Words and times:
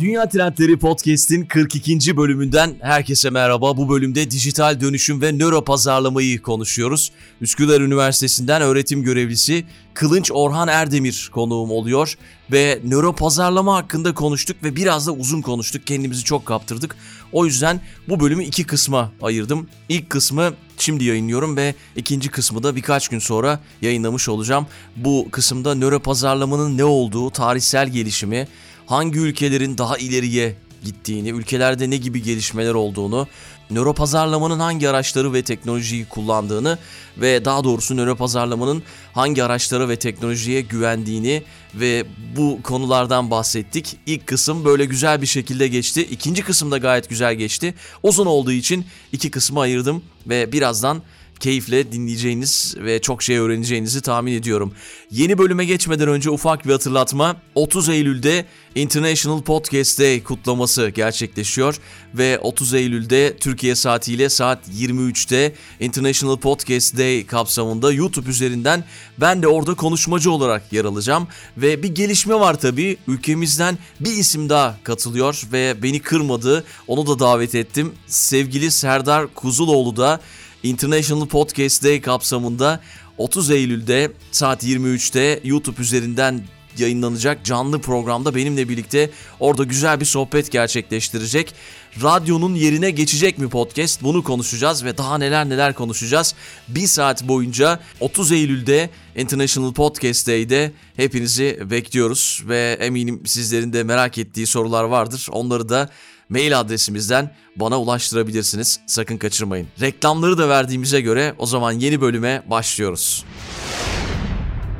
Dünya 0.00 0.28
Trendleri 0.28 0.78
Podcast'in 0.78 1.44
42. 1.44 2.16
bölümünden 2.16 2.74
herkese 2.80 3.30
merhaba. 3.30 3.76
Bu 3.76 3.88
bölümde 3.88 4.30
dijital 4.30 4.80
dönüşüm 4.80 5.20
ve 5.22 5.32
nöro 5.32 5.64
pazarlamayı 5.64 6.42
konuşuyoruz. 6.42 7.12
Üsküdar 7.40 7.80
Üniversitesi'nden 7.80 8.62
öğretim 8.62 9.02
görevlisi 9.02 9.64
Kılınç 9.94 10.30
Orhan 10.32 10.68
Erdemir 10.68 11.30
konuğum 11.32 11.70
oluyor 11.70 12.14
ve 12.52 12.80
nöro 12.84 13.12
pazarlama 13.12 13.76
hakkında 13.76 14.14
konuştuk 14.14 14.56
ve 14.62 14.76
biraz 14.76 15.06
da 15.06 15.12
uzun 15.12 15.42
konuştuk. 15.42 15.86
Kendimizi 15.86 16.24
çok 16.24 16.46
kaptırdık. 16.46 16.96
O 17.32 17.46
yüzden 17.46 17.80
bu 18.08 18.20
bölümü 18.20 18.44
iki 18.44 18.64
kısma 18.64 19.12
ayırdım. 19.22 19.68
İlk 19.88 20.10
kısmı 20.10 20.54
şimdi 20.78 21.04
yayınlıyorum 21.04 21.56
ve 21.56 21.74
ikinci 21.96 22.28
kısmı 22.28 22.62
da 22.62 22.76
birkaç 22.76 23.08
gün 23.08 23.18
sonra 23.18 23.60
yayınlamış 23.82 24.28
olacağım. 24.28 24.66
Bu 24.96 25.28
kısımda 25.30 25.74
nöro 25.74 26.00
pazarlamanın 26.00 26.78
ne 26.78 26.84
olduğu, 26.84 27.30
tarihsel 27.30 27.88
gelişimi, 27.88 28.48
hangi 28.86 29.18
ülkelerin 29.18 29.78
daha 29.78 29.98
ileriye 29.98 30.56
gittiğini, 30.84 31.30
ülkelerde 31.30 31.90
ne 31.90 31.96
gibi 31.96 32.22
gelişmeler 32.22 32.74
olduğunu, 32.74 33.26
nöro 33.70 33.94
pazarlamanın 33.94 34.58
hangi 34.60 34.88
araçları 34.88 35.32
ve 35.32 35.42
teknolojiyi 35.42 36.04
kullandığını 36.04 36.78
ve 37.18 37.44
daha 37.44 37.64
doğrusu 37.64 37.96
nöro 37.96 38.16
pazarlamanın 38.16 38.82
hangi 39.12 39.44
araçlara 39.44 39.88
ve 39.88 39.96
teknolojiye 39.96 40.60
güvendiğini 40.60 41.42
ve 41.74 42.04
bu 42.36 42.62
konulardan 42.62 43.30
bahsettik. 43.30 43.96
İlk 44.06 44.26
kısım 44.26 44.64
böyle 44.64 44.84
güzel 44.84 45.22
bir 45.22 45.26
şekilde 45.26 45.68
geçti. 45.68 46.02
İkinci 46.02 46.42
kısım 46.42 46.70
da 46.70 46.78
gayet 46.78 47.08
güzel 47.08 47.34
geçti. 47.34 47.74
Uzun 48.02 48.26
olduğu 48.26 48.52
için 48.52 48.86
iki 49.12 49.30
kısmı 49.30 49.60
ayırdım 49.60 50.02
ve 50.26 50.52
birazdan 50.52 51.02
keyifle 51.40 51.92
dinleyeceğiniz 51.92 52.74
ve 52.78 53.00
çok 53.00 53.22
şey 53.22 53.38
öğreneceğinizi 53.38 54.00
tahmin 54.00 54.32
ediyorum. 54.32 54.72
Yeni 55.10 55.38
bölüme 55.38 55.64
geçmeden 55.64 56.08
önce 56.08 56.30
ufak 56.30 56.66
bir 56.66 56.72
hatırlatma. 56.72 57.36
30 57.54 57.88
Eylül'de 57.88 58.44
International 58.74 59.42
Podcast 59.42 60.00
Day 60.00 60.22
kutlaması 60.22 60.88
gerçekleşiyor 60.88 61.76
ve 62.14 62.38
30 62.38 62.74
Eylül'de 62.74 63.36
Türkiye 63.36 63.74
saatiyle 63.74 64.28
saat 64.28 64.68
23'te 64.68 65.54
International 65.80 66.36
Podcast 66.36 66.98
Day 66.98 67.26
kapsamında 67.26 67.92
YouTube 67.92 68.30
üzerinden 68.30 68.84
ben 69.20 69.42
de 69.42 69.48
orada 69.48 69.74
konuşmacı 69.74 70.30
olarak 70.30 70.72
yer 70.72 70.84
alacağım 70.84 71.28
ve 71.56 71.82
bir 71.82 71.94
gelişme 71.94 72.34
var 72.34 72.60
tabii. 72.60 72.96
Ülkemizden 73.08 73.78
bir 74.00 74.12
isim 74.12 74.48
daha 74.48 74.76
katılıyor 74.84 75.42
ve 75.52 75.82
beni 75.82 76.00
kırmadı. 76.00 76.64
Onu 76.86 77.06
da 77.06 77.18
davet 77.18 77.54
ettim. 77.54 77.92
Sevgili 78.06 78.70
Serdar 78.70 79.34
Kuzuloğlu 79.34 79.96
da 79.96 80.20
International 80.64 81.26
Podcast 81.26 81.84
Day 81.84 82.00
kapsamında 82.00 82.80
30 83.18 83.50
Eylül'de 83.50 84.12
saat 84.32 84.64
23'te 84.64 85.40
YouTube 85.44 85.82
üzerinden 85.82 86.42
yayınlanacak 86.78 87.44
canlı 87.44 87.80
programda 87.80 88.34
benimle 88.34 88.68
birlikte 88.68 89.10
orada 89.40 89.64
güzel 89.64 90.00
bir 90.00 90.04
sohbet 90.04 90.52
gerçekleştirecek. 90.52 91.54
Radyonun 92.02 92.54
yerine 92.54 92.90
geçecek 92.90 93.38
mi 93.38 93.48
podcast? 93.48 94.02
Bunu 94.02 94.24
konuşacağız 94.24 94.84
ve 94.84 94.98
daha 94.98 95.18
neler 95.18 95.48
neler 95.48 95.74
konuşacağız. 95.74 96.34
Bir 96.68 96.86
saat 96.86 97.28
boyunca 97.28 97.80
30 98.00 98.32
Eylül'de 98.32 98.90
International 99.16 99.72
Podcast 99.72 100.26
Day'de 100.26 100.72
hepinizi 100.96 101.58
bekliyoruz 101.70 102.42
ve 102.48 102.76
eminim 102.80 103.22
sizlerin 103.26 103.72
de 103.72 103.82
merak 103.82 104.18
ettiği 104.18 104.46
sorular 104.46 104.84
vardır. 104.84 105.26
Onları 105.32 105.68
da 105.68 105.90
mail 106.28 106.60
adresimizden 106.60 107.30
bana 107.56 107.80
ulaştırabilirsiniz. 107.80 108.80
Sakın 108.86 109.16
kaçırmayın. 109.16 109.68
Reklamları 109.80 110.38
da 110.38 110.48
verdiğimize 110.48 111.00
göre 111.00 111.34
o 111.38 111.46
zaman 111.46 111.72
yeni 111.72 112.00
bölüme 112.00 112.42
başlıyoruz. 112.50 113.24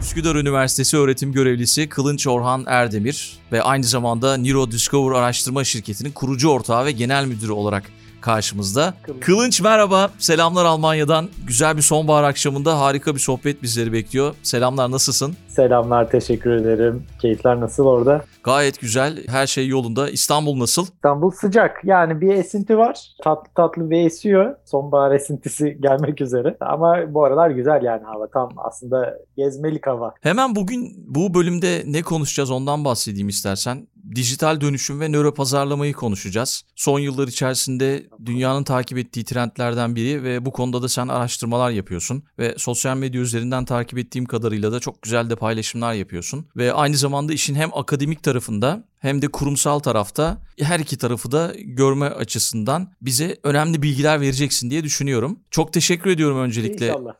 Üsküdar 0.01 0.34
Üniversitesi 0.34 0.96
öğretim 0.96 1.33
görevlisi 1.33 1.89
Kılınç 1.89 2.27
Orhan 2.27 2.64
Erdemir 2.67 3.39
ve 3.52 3.63
aynı 3.63 3.85
zamanda 3.85 4.36
Neuro 4.36 4.70
Discover 4.70 5.17
araştırma 5.17 5.64
şirketinin 5.64 6.13
kurucu 6.13 6.48
ortağı 6.48 6.85
ve 6.85 6.92
genel 6.92 7.27
müdürü 7.27 7.52
olarak 7.52 7.85
karşımızda. 8.24 8.95
Kılınç. 9.02 9.23
Kılınç 9.23 9.61
merhaba. 9.61 10.11
Selamlar 10.18 10.64
Almanya'dan. 10.64 11.29
Güzel 11.46 11.77
bir 11.77 11.83
sonbahar 11.83 12.24
akşamında 12.24 12.80
harika 12.80 13.14
bir 13.14 13.20
sohbet 13.20 13.62
bizleri 13.62 13.92
bekliyor. 13.92 14.35
Selamlar 14.42 14.90
nasılsın? 14.90 15.36
Selamlar 15.48 16.11
teşekkür 16.11 16.51
ederim. 16.51 17.05
Keyifler 17.23 17.61
nasıl 17.61 17.86
orada? 17.86 18.24
Gayet 18.45 18.80
güzel. 18.80 19.27
Her 19.27 19.46
şey 19.46 19.68
yolunda. 19.68 20.11
İstanbul 20.11 20.58
nasıl? 20.58 20.84
İstanbul 20.84 21.30
sıcak. 21.30 21.80
Yani 21.84 22.20
bir 22.20 22.34
esinti 22.34 22.79
var. 22.79 23.14
Tatlı 23.24 23.52
tatlı 23.55 23.90
bir 23.90 24.07
esiyor. 24.07 24.57
Sonbahar 24.64 25.13
esintisi 25.13 25.79
gelmek 25.83 26.20
üzere. 26.20 26.57
Ama 26.61 27.14
bu 27.14 27.24
aralar 27.24 27.51
güzel 27.51 27.83
yani 27.83 28.05
hava. 28.05 28.27
Tam 28.30 28.48
aslında 28.57 29.18
gezmelik 29.36 29.86
hava. 29.86 30.14
Hemen 30.20 30.55
bugün 30.55 30.95
bu 31.07 31.34
bölümde 31.34 31.83
ne 31.86 32.02
konuşacağız 32.02 32.51
ondan 32.51 32.84
bahsedeyim 32.84 33.29
istersen 33.29 33.86
dijital 34.15 34.61
dönüşüm 34.61 35.01
ve 35.01 35.09
nöro 35.09 35.35
pazarlamayı 35.35 35.92
konuşacağız. 35.92 36.65
Son 36.77 36.98
yıllar 36.98 37.29
içerisinde 37.29 38.07
dünyanın 38.27 38.65
takip 38.65 38.98
ettiği 38.98 39.25
trendlerden 39.25 39.97
biri 39.97 40.23
ve 40.23 40.45
bu 40.45 40.53
konuda 40.53 40.83
da 40.83 40.89
sen 40.89 41.09
araştırmalar 41.09 41.70
yapıyorsun 41.70 42.23
ve 42.39 42.55
sosyal 42.59 42.97
medya 42.97 43.20
üzerinden 43.20 43.64
takip 43.64 43.98
ettiğim 43.98 44.25
kadarıyla 44.25 44.73
da 44.73 44.81
çok 44.81 45.03
güzel 45.03 45.31
de 45.31 45.37
paylaşımlar 45.37 45.93
yapıyorsun 45.95 46.47
ve 46.57 46.73
aynı 46.73 46.97
zamanda 46.97 47.33
işin 47.33 47.55
hem 47.55 47.70
akademik 47.75 48.23
tarafında 48.23 48.85
hem 49.05 49.23
de 49.23 49.29
kurumsal 49.29 49.79
tarafta 49.79 50.39
her 50.61 50.81
iki 50.81 50.98
tarafı 50.98 51.33
da 51.33 51.53
görme 51.59 52.07
açısından 52.07 52.89
bize 53.03 53.37
önemli 53.42 53.83
bilgiler 53.83 54.20
vereceksin 54.20 54.70
diye 54.70 54.85
düşünüyorum. 54.85 55.39
Çok 55.51 55.73
teşekkür 55.73 56.11
ediyorum 56.11 56.39
öncelikle. 56.39 56.87
İnşallah. 56.87 57.14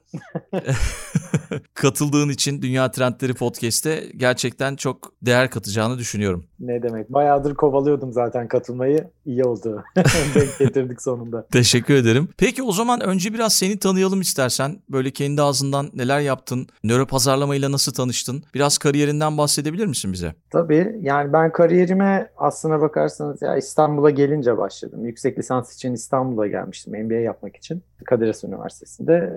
katıldığın 1.75 2.29
için 2.29 2.63
Dünya 2.63 2.91
Trendleri 2.91 3.35
Podcast'te 3.35 4.05
gerçekten 4.17 4.77
çok 4.77 5.13
değer 5.23 5.51
katacağını 5.51 5.99
düşünüyorum. 5.99 6.45
Ne 6.61 6.83
demek. 6.83 7.13
Bayağıdır 7.13 7.55
kovalıyordum 7.55 8.13
zaten 8.13 8.49
katılmayı. 8.49 9.11
İyi 9.27 9.45
oldu. 9.45 9.85
Denk 10.35 10.59
getirdik 10.59 11.03
sonunda. 11.03 11.47
Teşekkür 11.53 11.95
ederim. 11.95 12.29
Peki 12.37 12.63
o 12.63 12.73
zaman 12.73 13.01
önce 13.01 13.35
biraz 13.35 13.53
seni 13.53 13.79
tanıyalım 13.79 14.21
istersen. 14.21 14.79
Böyle 14.89 15.11
kendi 15.11 15.43
ağzından 15.43 15.91
neler 15.95 16.21
yaptın? 16.21 16.67
Nöro 16.85 17.07
pazarlamayla 17.07 17.73
nasıl 17.73 17.93
tanıştın? 17.95 18.43
Biraz 18.55 18.79
kariyerinden 18.79 19.39
bahsedebilir 19.39 19.87
misin 19.87 20.13
bize? 20.13 20.35
Tabii. 20.51 20.97
Yani 21.03 21.33
ben 21.33 21.53
kariyerime 21.75 22.29
aslına 22.37 22.81
bakarsanız 22.81 23.43
ya 23.43 23.57
İstanbul'a 23.57 24.11
gelince 24.11 24.59
başladım. 24.59 25.05
Yüksek 25.05 25.39
lisans 25.39 25.75
için 25.75 25.93
İstanbul'a 25.93 26.47
gelmiştim 26.47 27.05
MBA 27.05 27.15
yapmak 27.15 27.57
için. 27.57 27.83
Kadir 28.05 28.49
Üniversitesi'nde. 28.49 29.33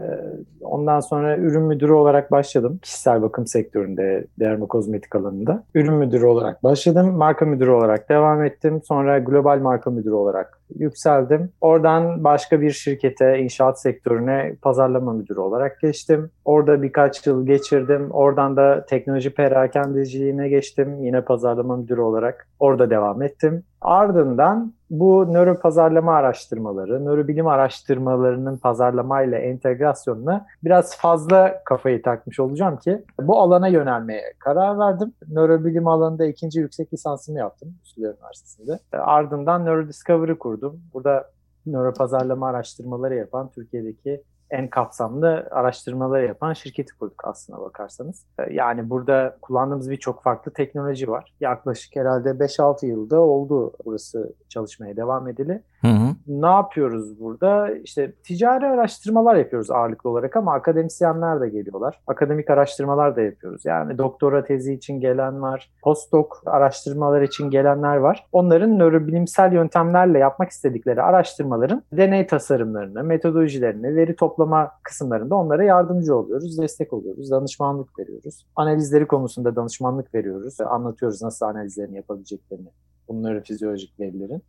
Ondan 0.61 0.99
sonra 0.99 1.37
ürün 1.37 1.63
müdürü 1.63 1.93
olarak 1.93 2.31
başladım. 2.31 2.79
Kişisel 2.81 3.21
bakım 3.21 3.47
sektöründe, 3.47 4.27
dermokozmetik 4.39 5.15
alanında. 5.15 5.63
Ürün 5.75 5.93
müdürü 5.93 6.25
olarak 6.25 6.63
başladım. 6.63 7.17
Marka 7.17 7.45
müdürü 7.45 7.71
olarak 7.71 8.09
devam 8.09 8.43
ettim. 8.43 8.81
Sonra 8.83 9.19
global 9.19 9.59
marka 9.59 9.89
müdürü 9.89 10.13
olarak 10.13 10.56
yükseldim. 10.75 11.51
Oradan 11.61 12.23
başka 12.23 12.61
bir 12.61 12.71
şirkete, 12.71 13.39
inşaat 13.39 13.81
sektörüne 13.81 14.55
pazarlama 14.61 15.13
müdürü 15.13 15.39
olarak 15.39 15.81
geçtim. 15.81 16.29
Orada 16.45 16.81
birkaç 16.81 17.27
yıl 17.27 17.45
geçirdim. 17.45 18.11
Oradan 18.11 18.57
da 18.57 18.85
teknoloji 18.85 19.29
perakendeciliğine 19.33 20.49
geçtim. 20.49 21.03
Yine 21.03 21.21
pazarlama 21.21 21.77
müdürü 21.77 22.01
olarak 22.01 22.47
orada 22.59 22.89
devam 22.89 23.21
ettim. 23.21 23.63
Ardından 23.81 24.73
bu 24.89 25.33
nöro 25.33 25.59
pazarlama 25.59 26.13
araştırmaları, 26.13 27.05
nörobilim 27.05 27.47
araştırmalarının 27.47 28.57
pazarlamayla 28.57 29.37
entegrasyonuna 29.37 30.45
biraz 30.63 30.97
fazla 30.97 31.61
kafayı 31.65 32.01
takmış 32.01 32.39
olacağım 32.39 32.77
ki 32.77 33.03
bu 33.21 33.39
alana 33.39 33.67
yönelmeye 33.67 34.33
karar 34.39 34.79
verdim. 34.79 35.13
Nörobilim 35.27 35.87
alanında 35.87 36.25
ikinci 36.25 36.59
yüksek 36.59 36.93
lisansımı 36.93 37.39
yaptım 37.39 37.75
Üsküdar 37.83 38.13
Üniversitesi'nde. 38.13 38.79
Ardından 38.91 39.65
Nöro 39.65 39.87
Discovery 39.87 40.33
kurdum. 40.37 40.81
Burada 40.93 41.29
nöro 41.65 41.93
pazarlama 41.93 42.47
araştırmaları 42.47 43.15
yapan 43.15 43.49
Türkiye'deki 43.55 44.23
en 44.51 44.67
kapsamlı 44.69 45.47
araştırmaları 45.51 46.25
yapan 46.25 46.53
şirketi 46.53 46.97
kurduk 46.97 47.25
aslına 47.25 47.61
bakarsanız. 47.61 48.25
Ee, 48.39 48.53
yani 48.53 48.89
burada 48.89 49.37
kullandığımız 49.41 49.89
birçok 49.89 50.23
farklı 50.23 50.53
teknoloji 50.53 51.09
var. 51.09 51.33
Yaklaşık 51.39 51.95
herhalde 51.95 52.29
5-6 52.29 52.85
yılda 52.85 53.19
oldu 53.19 53.73
burası 53.85 54.33
çalışmaya 54.49 54.97
devam 54.97 55.27
edili. 55.27 55.61
Hı 55.81 55.87
hı. 55.87 56.06
Ne 56.27 56.47
yapıyoruz 56.47 57.19
burada? 57.19 57.69
İşte 57.83 58.11
ticari 58.11 58.65
araştırmalar 58.65 59.35
yapıyoruz 59.35 59.71
ağırlıklı 59.71 60.09
olarak 60.09 60.35
ama 60.35 60.53
akademisyenler 60.53 61.41
de 61.41 61.49
geliyorlar. 61.49 61.99
Akademik 62.07 62.49
araştırmalar 62.49 63.15
da 63.15 63.21
yapıyoruz. 63.21 63.65
Yani 63.65 63.97
doktora 63.97 64.43
tezi 64.43 64.73
için 64.73 64.99
gelen 64.99 65.41
var, 65.41 65.71
postdoc 65.83 66.27
araştırmalar 66.45 67.21
için 67.21 67.49
gelenler 67.49 67.97
var. 67.97 68.25
Onların 68.31 68.79
nörobilimsel 68.79 69.53
yöntemlerle 69.53 70.19
yapmak 70.19 70.49
istedikleri 70.49 71.01
araştırmaların 71.01 71.83
deney 71.93 72.27
tasarımlarını, 72.27 73.03
metodolojilerini, 73.03 73.95
veri 73.95 74.15
toplama 74.15 74.71
kısımlarında 74.83 75.35
onlara 75.35 75.63
yardımcı 75.63 76.15
oluyoruz, 76.15 76.57
destek 76.57 76.93
oluyoruz, 76.93 77.31
danışmanlık 77.31 77.99
veriyoruz. 77.99 78.45
Analizleri 78.55 79.07
konusunda 79.07 79.55
danışmanlık 79.55 80.15
veriyoruz, 80.15 80.61
anlatıyoruz 80.61 81.21
nasıl 81.21 81.45
analizlerini 81.45 81.95
yapabileceklerini 81.95 82.67
bu 83.09 83.23
nörofizyolojik 83.23 83.99
verilerin. 83.99 84.43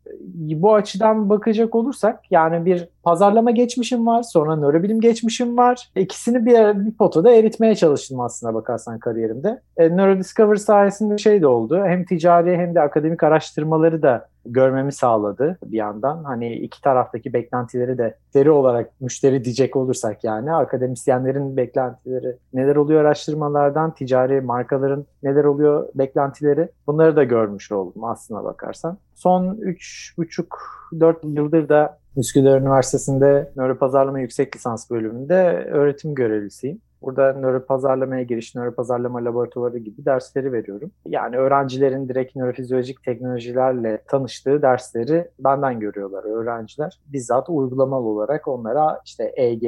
Bu 0.63 0.75
açıdan 0.75 1.29
bakacak 1.29 1.75
olursak 1.75 2.21
yani 2.31 2.67
bir 2.67 2.89
pazarlama 3.03 3.51
geçmişim 3.51 4.07
var, 4.07 4.23
sonra 4.23 4.57
nörobilim 4.57 5.01
geçmişim 5.01 5.57
var. 5.57 5.89
İkisini 5.97 6.47
bir, 6.47 6.87
bir 6.87 6.93
potada 6.93 7.31
eritmeye 7.31 7.75
çalıştım 7.75 8.21
aslında 8.21 8.55
bakarsan 8.55 8.99
kariyerimde. 8.99 9.61
E, 9.77 9.97
Neurodiscovery 9.97 10.59
sayesinde 10.59 11.19
şey 11.19 11.43
de 11.43 11.47
oldu. 11.47 11.83
Hem 11.85 12.05
ticari 12.05 12.57
hem 12.57 12.75
de 12.75 12.81
akademik 12.81 13.23
araştırmaları 13.23 14.03
da 14.03 14.29
görmemi 14.53 14.93
sağladı 14.93 15.59
bir 15.65 15.77
yandan. 15.77 16.25
Hani 16.25 16.55
iki 16.55 16.83
taraftaki 16.83 17.33
beklentileri 17.33 17.99
de 17.99 18.15
deri 18.35 18.51
olarak 18.51 19.01
müşteri 19.01 19.45
diyecek 19.45 19.77
olursak 19.77 20.25
yani 20.25 20.53
akademisyenlerin 20.53 21.57
beklentileri 21.57 22.37
neler 22.53 22.77
oluyor 22.77 23.01
araştırmalardan, 23.01 23.95
ticari 23.95 24.41
markaların 24.41 25.07
neler 25.23 25.45
oluyor 25.45 25.89
beklentileri 25.95 26.69
bunları 26.87 27.17
da 27.17 27.25
görmüş 27.25 27.73
oldum 27.73 28.05
aslına 28.05 28.45
bakarsan. 28.45 28.99
Son 29.15 29.47
3,5-4 29.47 31.17
yıldır 31.23 31.69
da 31.69 31.99
Üsküdar 32.17 32.61
Üniversitesi'nde 32.61 33.53
nöropazarlama 33.57 34.21
yüksek 34.21 34.57
lisans 34.57 34.91
bölümünde 34.91 35.69
öğretim 35.71 36.15
görevlisiyim. 36.15 36.81
Burada 37.03 37.33
nöropazarlamaya 37.33 38.23
giriş, 38.23 38.55
nöropazarlama 38.55 39.25
laboratuvarı 39.25 39.79
gibi 39.79 40.05
dersleri 40.05 40.53
veriyorum. 40.53 40.91
Yani 41.07 41.37
öğrencilerin 41.37 42.09
direkt 42.09 42.37
nörofizyolojik 42.37 43.03
teknolojilerle 43.03 44.03
tanıştığı 44.09 44.63
dersleri 44.63 45.29
benden 45.39 45.81
görüyorlar 45.81 46.25
öğrenciler. 46.25 47.01
Bizzat 47.07 47.49
uygulamalı 47.49 48.07
olarak 48.07 48.49
onlara 48.49 49.01
işte 49.05 49.33
EG 49.37 49.63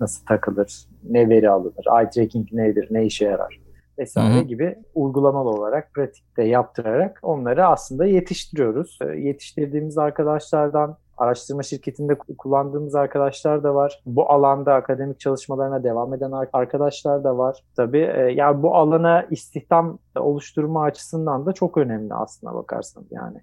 nasıl 0.00 0.26
takılır, 0.26 0.86
ne 1.10 1.28
veri 1.28 1.50
alınır, 1.50 1.86
eye 1.98 2.10
tracking 2.10 2.52
nedir, 2.52 2.88
ne 2.90 3.04
işe 3.04 3.24
yarar 3.24 3.62
vesaire 3.98 4.34
Hı-hı. 4.34 4.42
gibi 4.42 4.76
uygulamalı 4.94 5.48
olarak 5.48 5.94
pratikte 5.94 6.42
yaptırarak 6.42 7.20
onları 7.22 7.66
aslında 7.66 8.04
yetiştiriyoruz. 8.04 8.98
Yetiştirdiğimiz 9.16 9.98
arkadaşlardan 9.98 10.96
araştırma 11.18 11.62
şirketinde 11.62 12.18
kullandığımız 12.38 12.94
arkadaşlar 12.94 13.62
da 13.62 13.74
var. 13.74 14.02
Bu 14.06 14.30
alanda 14.30 14.74
akademik 14.74 15.20
çalışmalarına 15.20 15.84
devam 15.84 16.14
eden 16.14 16.32
arkadaşlar 16.52 17.24
da 17.24 17.38
var. 17.38 17.58
Tabii 17.76 18.12
e, 18.16 18.20
yani 18.20 18.62
bu 18.62 18.76
alana 18.76 19.26
istihdam 19.30 19.98
oluşturma 20.16 20.82
açısından 20.82 21.46
da 21.46 21.52
çok 21.52 21.76
önemli 21.76 22.14
aslına 22.14 22.54
bakarsanız 22.54 23.06
yani. 23.10 23.38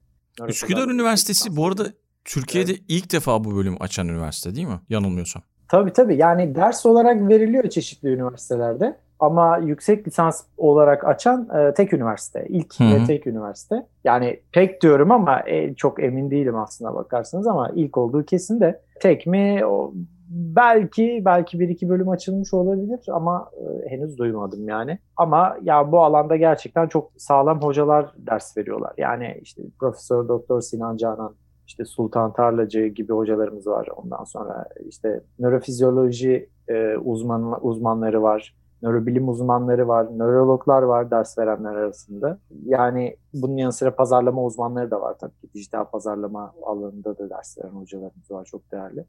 Üsküdar 0.47 0.87
Üniversitesi 0.87 1.55
bu 1.55 1.67
arada 1.67 1.83
Türkiye'de 2.25 2.71
evet. 2.71 2.83
ilk 2.87 3.11
defa 3.11 3.43
bu 3.43 3.55
bölümü 3.55 3.77
açan 3.79 4.07
üniversite 4.07 4.55
değil 4.55 4.67
mi? 4.67 4.79
Yanılmıyorsam. 4.89 5.41
Tabii 5.67 5.93
tabii. 5.93 6.17
Yani 6.17 6.55
ders 6.55 6.85
olarak 6.85 7.29
veriliyor 7.29 7.69
çeşitli 7.69 8.09
üniversitelerde. 8.09 8.97
Ama 9.19 9.57
yüksek 9.57 10.07
lisans 10.07 10.43
olarak 10.57 11.07
açan 11.07 11.49
e, 11.57 11.73
tek 11.73 11.93
üniversite. 11.93 12.45
İlk 12.49 12.79
Hı-hı. 12.79 12.87
ve 12.89 13.03
tek 13.05 13.27
üniversite. 13.27 13.87
Yani 14.03 14.39
pek 14.51 14.81
diyorum 14.81 15.11
ama 15.11 15.41
e, 15.47 15.75
çok 15.75 16.03
emin 16.03 16.31
değilim 16.31 16.55
aslında 16.55 16.93
bakarsanız 16.95 17.47
ama 17.47 17.71
ilk 17.75 17.97
olduğu 17.97 18.25
kesin 18.25 18.59
de 18.59 18.81
tek 19.01 19.27
mi 19.27 19.65
o, 19.65 19.93
belki 20.29 21.21
belki 21.25 21.59
bir 21.59 21.69
iki 21.69 21.89
bölüm 21.89 22.09
açılmış 22.09 22.53
olabilir 22.53 22.99
ama 23.11 23.51
e, 23.57 23.89
henüz 23.89 24.17
duymadım 24.17 24.67
yani. 24.67 24.99
Ama 25.17 25.57
ya 25.61 25.91
bu 25.91 25.99
alanda 26.03 26.35
gerçekten 26.35 26.87
çok 26.87 27.11
sağlam 27.17 27.61
hocalar 27.61 28.13
ders 28.17 28.57
veriyorlar. 28.57 28.93
Yani 28.97 29.39
işte 29.41 29.61
Profesör 29.79 30.27
Doktor 30.27 30.61
Sinan 30.61 30.97
Canan 30.97 31.35
işte 31.67 31.85
Sultan 31.85 32.33
Tarlacı 32.33 32.85
gibi 32.85 33.13
hocalarımız 33.13 33.67
var. 33.67 33.87
Ondan 33.95 34.23
sonra 34.23 34.65
işte 34.87 35.21
nörofizyoloji 35.39 36.49
e, 36.67 36.97
uzman 36.97 37.65
uzmanları 37.65 38.21
var 38.21 38.55
nörobilim 38.81 39.29
uzmanları 39.29 39.87
var, 39.87 40.07
nörologlar 40.17 40.81
var 40.81 41.11
ders 41.11 41.37
verenler 41.37 41.75
arasında. 41.75 42.39
Yani 42.65 43.15
bunun 43.33 43.57
yanı 43.57 43.73
sıra 43.73 43.95
pazarlama 43.95 44.43
uzmanları 44.43 44.91
da 44.91 45.01
var 45.01 45.15
tabii 45.19 45.39
ki. 45.41 45.53
Dijital 45.53 45.85
pazarlama 45.85 46.53
alanında 46.63 47.17
da 47.17 47.29
ders 47.29 47.57
veren 47.57 47.69
hocalarımız 47.69 48.31
var 48.31 48.45
çok 48.45 48.71
değerli. 48.71 49.05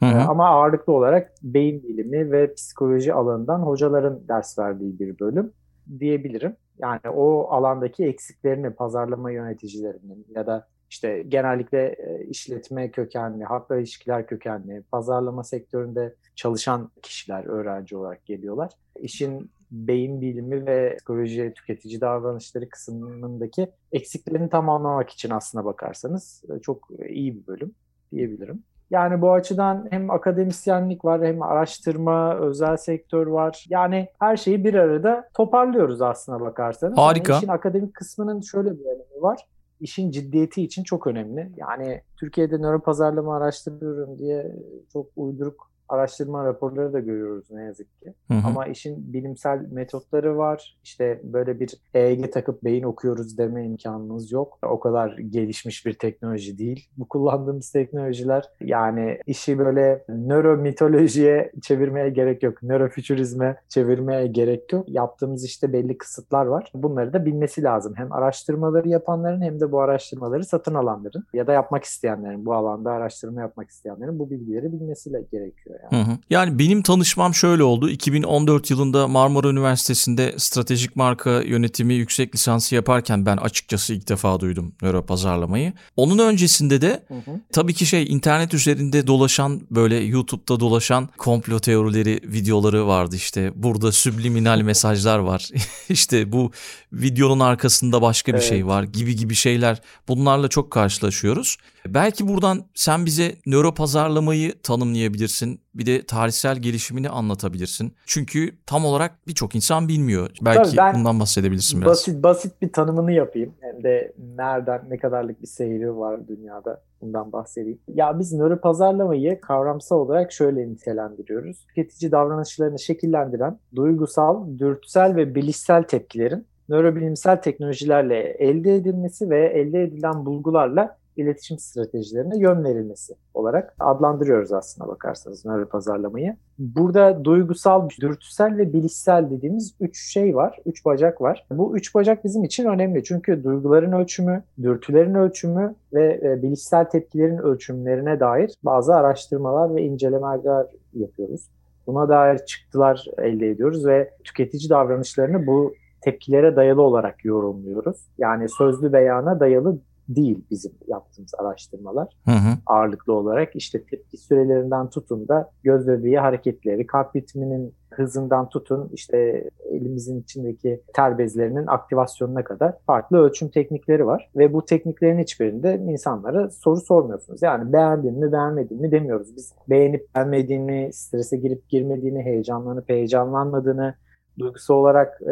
Hı 0.00 0.06
hı. 0.06 0.18
Ee, 0.18 0.22
ama 0.22 0.48
ağırlıklı 0.48 0.92
olarak 0.92 1.32
beyin 1.42 1.82
bilimi 1.82 2.32
ve 2.32 2.54
psikoloji 2.54 3.14
alanından 3.14 3.58
hocaların 3.58 4.28
ders 4.28 4.58
verdiği 4.58 4.98
bir 4.98 5.18
bölüm 5.18 5.52
diyebilirim. 5.98 6.56
Yani 6.78 7.08
o 7.16 7.46
alandaki 7.50 8.04
eksiklerini 8.04 8.70
pazarlama 8.70 9.30
yöneticilerinin 9.30 10.26
ya 10.34 10.46
da 10.46 10.66
işte 10.90 11.22
genellikle 11.28 11.86
e, 11.88 12.24
işletme 12.24 12.90
kökenli, 12.90 13.44
halkla 13.44 13.76
ilişkiler 13.76 14.26
kökenli, 14.26 14.82
pazarlama 14.82 15.44
sektöründe 15.44 16.14
çalışan 16.34 16.90
kişiler 17.02 17.44
öğrenci 17.44 17.96
olarak 17.96 18.26
geliyorlar. 18.26 18.72
İşin 19.00 19.50
beyin 19.70 20.20
bilimi 20.20 20.66
ve 20.66 20.94
psikoloji, 20.96 21.52
tüketici 21.56 22.00
davranışları 22.00 22.68
kısmındaki 22.68 23.68
eksiklerini 23.92 24.48
tamamlamak 24.50 25.10
için 25.10 25.30
aslına 25.30 25.64
bakarsanız 25.64 26.42
e, 26.56 26.60
çok 26.60 26.88
iyi 27.08 27.36
bir 27.36 27.46
bölüm 27.46 27.74
diyebilirim. 28.12 28.62
Yani 28.90 29.22
bu 29.22 29.32
açıdan 29.32 29.86
hem 29.90 30.10
akademisyenlik 30.10 31.04
var 31.04 31.24
hem 31.24 31.42
araştırma, 31.42 32.38
özel 32.38 32.76
sektör 32.76 33.26
var. 33.26 33.66
Yani 33.68 34.08
her 34.18 34.36
şeyi 34.36 34.64
bir 34.64 34.74
arada 34.74 35.28
toparlıyoruz 35.34 36.02
aslına 36.02 36.40
bakarsanız. 36.40 36.98
Harika. 36.98 37.32
Yani 37.32 37.40
işin 37.40 37.52
akademik 37.52 37.94
kısmının 37.94 38.40
şöyle 38.40 38.70
bir 38.70 38.84
önemi 38.84 39.22
var 39.22 39.46
işin 39.80 40.10
ciddiyeti 40.10 40.62
için 40.62 40.82
çok 40.82 41.06
önemli. 41.06 41.52
Yani 41.56 42.02
Türkiye'de 42.16 42.58
nöro 42.58 42.80
pazarlama 42.82 43.36
araştırıyorum 43.36 44.18
diye 44.18 44.56
çok 44.92 45.06
uyduruk 45.16 45.73
araştırma 45.94 46.44
raporları 46.44 46.92
da 46.92 47.00
görüyoruz 47.00 47.50
ne 47.50 47.62
yazık 47.62 48.00
ki. 48.00 48.14
Hı 48.28 48.34
hı. 48.34 48.46
Ama 48.46 48.66
işin 48.66 49.12
bilimsel 49.12 49.66
metotları 49.70 50.36
var. 50.36 50.78
İşte 50.84 51.20
böyle 51.24 51.60
bir 51.60 51.74
EEG 51.94 52.32
takıp 52.32 52.64
beyin 52.64 52.82
okuyoruz 52.82 53.38
deme 53.38 53.64
imkanımız 53.64 54.32
yok. 54.32 54.58
O 54.62 54.80
kadar 54.80 55.18
gelişmiş 55.18 55.86
bir 55.86 55.94
teknoloji 55.94 56.58
değil. 56.58 56.88
Bu 56.96 57.08
kullandığımız 57.08 57.70
teknolojiler 57.70 58.44
yani 58.60 59.18
işi 59.26 59.58
böyle 59.58 60.04
nöromitolojiye 60.08 61.52
çevirmeye 61.62 62.08
gerek 62.10 62.42
yok. 62.42 62.62
Nörofütürizme 62.62 63.56
çevirmeye 63.68 64.26
gerek 64.26 64.72
yok. 64.72 64.88
Yaptığımız 64.88 65.44
işte 65.44 65.72
belli 65.72 65.98
kısıtlar 65.98 66.46
var. 66.46 66.72
Bunları 66.74 67.12
da 67.12 67.26
bilmesi 67.26 67.62
lazım. 67.62 67.94
Hem 67.96 68.12
araştırmaları 68.12 68.88
yapanların 68.88 69.42
hem 69.42 69.60
de 69.60 69.72
bu 69.72 69.80
araştırmaları 69.80 70.44
satın 70.44 70.74
alanların 70.74 71.24
ya 71.34 71.46
da 71.46 71.52
yapmak 71.52 71.84
isteyenlerin, 71.84 72.46
bu 72.46 72.54
alanda 72.54 72.92
araştırma 72.92 73.40
yapmak 73.40 73.70
isteyenlerin 73.70 74.18
bu 74.18 74.30
bilgileri 74.30 74.72
bilmesi 74.72 75.14
gerekiyor. 75.32 75.80
Hı 75.90 75.96
hı. 75.96 76.18
Yani 76.30 76.58
benim 76.58 76.82
tanışmam 76.82 77.34
şöyle 77.34 77.62
oldu. 77.62 77.90
2014 77.90 78.70
yılında 78.70 79.08
Marmara 79.08 79.48
Üniversitesi'nde 79.48 80.34
stratejik 80.38 80.96
marka 80.96 81.30
yönetimi 81.30 81.94
yüksek 81.94 82.34
lisansı 82.34 82.74
yaparken 82.74 83.26
ben 83.26 83.36
açıkçası 83.36 83.94
ilk 83.94 84.08
defa 84.08 84.40
duydum 84.40 84.74
nöro 84.82 85.06
pazarlamayı. 85.06 85.72
Onun 85.96 86.18
öncesinde 86.18 86.80
de 86.80 87.04
hı 87.08 87.14
hı. 87.14 87.40
tabii 87.52 87.74
ki 87.74 87.86
şey 87.86 88.12
internet 88.12 88.54
üzerinde 88.54 89.06
dolaşan 89.06 89.60
böyle 89.70 89.96
YouTube'da 89.96 90.60
dolaşan 90.60 91.08
komplo 91.18 91.58
teorileri 91.58 92.20
videoları 92.24 92.86
vardı 92.86 93.16
işte. 93.16 93.52
Burada 93.54 93.92
subliminal 93.92 94.60
mesajlar 94.62 95.18
var. 95.18 95.50
işte 95.88 96.32
bu 96.32 96.50
videonun 96.92 97.40
arkasında 97.40 98.02
başka 98.02 98.34
bir 98.34 98.40
şey 98.40 98.48
evet. 98.48 98.54
şey 98.54 98.66
var 98.66 98.82
gibi 98.82 99.16
gibi 99.16 99.34
şeyler. 99.34 99.80
Bunlarla 100.08 100.48
çok 100.48 100.70
karşılaşıyoruz. 100.70 101.56
Belki 101.86 102.28
buradan 102.28 102.66
sen 102.74 103.06
bize 103.06 103.36
nöro 103.46 103.74
pazarlamayı 103.74 104.54
tanımlayabilirsin. 104.62 105.60
Bir 105.74 105.86
de 105.86 106.06
tarihsel 106.06 106.56
gelişimini 106.56 107.08
anlatabilirsin. 107.08 107.94
Çünkü 108.06 108.50
tam 108.66 108.84
olarak 108.84 109.26
birçok 109.26 109.54
insan 109.54 109.88
bilmiyor. 109.88 110.30
Belki 110.42 110.76
bundan 110.94 111.20
bahsedebilirsin 111.20 111.80
biraz. 111.80 111.90
Basit 111.90 112.22
basit 112.22 112.62
bir 112.62 112.72
tanımını 112.72 113.12
yapayım. 113.12 113.54
Hem 113.60 113.82
de 113.82 114.12
nereden 114.36 114.82
ne 114.88 114.98
kadarlık 114.98 115.42
bir 115.42 115.46
seyri 115.46 115.96
var 115.96 116.28
dünyada 116.28 116.82
bundan 117.00 117.32
bahsedeyim. 117.32 117.78
Ya 117.88 118.18
biz 118.18 118.32
nöro 118.32 118.60
pazarlamayı 118.60 119.40
kavramsal 119.40 119.96
olarak 119.96 120.32
şöyle 120.32 120.68
nitelendiriyoruz. 120.68 121.66
Tüketici 121.66 122.12
davranışlarını 122.12 122.78
şekillendiren 122.78 123.58
duygusal, 123.76 124.58
dürtüsel 124.58 125.16
ve 125.16 125.34
bilişsel 125.34 125.82
tepkilerin 125.82 126.46
nörobilimsel 126.68 127.42
teknolojilerle 127.42 128.20
elde 128.20 128.74
edilmesi 128.74 129.30
ve 129.30 129.46
elde 129.46 129.82
edilen 129.82 130.26
bulgularla 130.26 130.98
iletişim 131.16 131.58
stratejilerine 131.58 132.38
yön 132.38 132.64
verilmesi 132.64 133.14
olarak 133.34 133.74
adlandırıyoruz 133.80 134.52
aslında 134.52 134.88
bakarsanız 134.88 135.44
nöro 135.44 135.68
pazarlamayı. 135.68 136.36
Burada 136.58 137.24
duygusal, 137.24 137.88
dürtüsel 138.00 138.56
ve 138.56 138.72
bilişsel 138.72 139.30
dediğimiz 139.30 139.74
üç 139.80 140.12
şey 140.12 140.36
var, 140.36 140.58
üç 140.66 140.84
bacak 140.84 141.20
var. 141.20 141.46
Bu 141.50 141.76
üç 141.76 141.94
bacak 141.94 142.24
bizim 142.24 142.44
için 142.44 142.64
önemli 142.64 143.04
çünkü 143.04 143.44
duyguların 143.44 143.92
ölçümü, 143.92 144.42
dürtülerin 144.62 145.14
ölçümü 145.14 145.74
ve 145.92 146.20
e, 146.22 146.42
bilişsel 146.42 146.84
tepkilerin 146.84 147.38
ölçümlerine 147.38 148.20
dair 148.20 148.54
bazı 148.62 148.94
araştırmalar 148.94 149.74
ve 149.74 149.82
incelemeler 149.82 150.66
yapıyoruz. 150.94 151.48
Buna 151.86 152.08
dair 152.08 152.38
çıktılar 152.38 153.04
elde 153.18 153.50
ediyoruz 153.50 153.86
ve 153.86 154.10
tüketici 154.24 154.70
davranışlarını 154.70 155.46
bu 155.46 155.74
tepkilere 156.00 156.56
dayalı 156.56 156.82
olarak 156.82 157.24
yorumluyoruz. 157.24 157.96
Yani 158.18 158.48
sözlü 158.48 158.92
beyana 158.92 159.40
dayalı 159.40 159.78
değil 160.08 160.44
bizim 160.50 160.72
yaptığımız 160.86 161.34
araştırmalar. 161.38 162.16
Hı 162.24 162.30
hı. 162.30 162.58
Ağırlıklı 162.66 163.12
olarak 163.12 163.56
işte 163.56 163.84
tepki 163.84 164.16
sürelerinden 164.16 164.90
tutun 164.90 165.28
da 165.28 165.50
göz 165.62 165.88
bebeği 165.88 166.18
hareketleri, 166.18 166.86
kalp 166.86 167.16
ritminin 167.16 167.74
hızından 167.90 168.48
tutun 168.48 168.90
işte 168.92 169.44
elimizin 169.70 170.20
içindeki 170.20 170.80
ter 170.94 171.18
bezlerinin 171.18 171.66
aktivasyonuna 171.66 172.44
kadar 172.44 172.74
farklı 172.86 173.18
ölçüm 173.18 173.48
teknikleri 173.48 174.06
var. 174.06 174.30
Ve 174.36 174.52
bu 174.52 174.64
tekniklerin 174.64 175.18
hiçbirinde 175.18 175.76
insanlara 175.76 176.50
soru 176.50 176.80
sormuyorsunuz. 176.80 177.42
Yani 177.42 177.72
beğendin 177.72 178.18
mi 178.18 178.32
beğenmedin 178.32 178.80
mi 178.80 178.92
demiyoruz. 178.92 179.36
Biz 179.36 179.52
beğenip 179.68 180.14
beğenmediğini, 180.14 180.92
strese 180.92 181.36
girip 181.36 181.68
girmediğini, 181.68 182.22
heyecanlanıp 182.22 182.88
heyecanlanmadığını, 182.88 183.94
duygusal 184.38 184.74
olarak 184.74 185.22
e, 185.22 185.28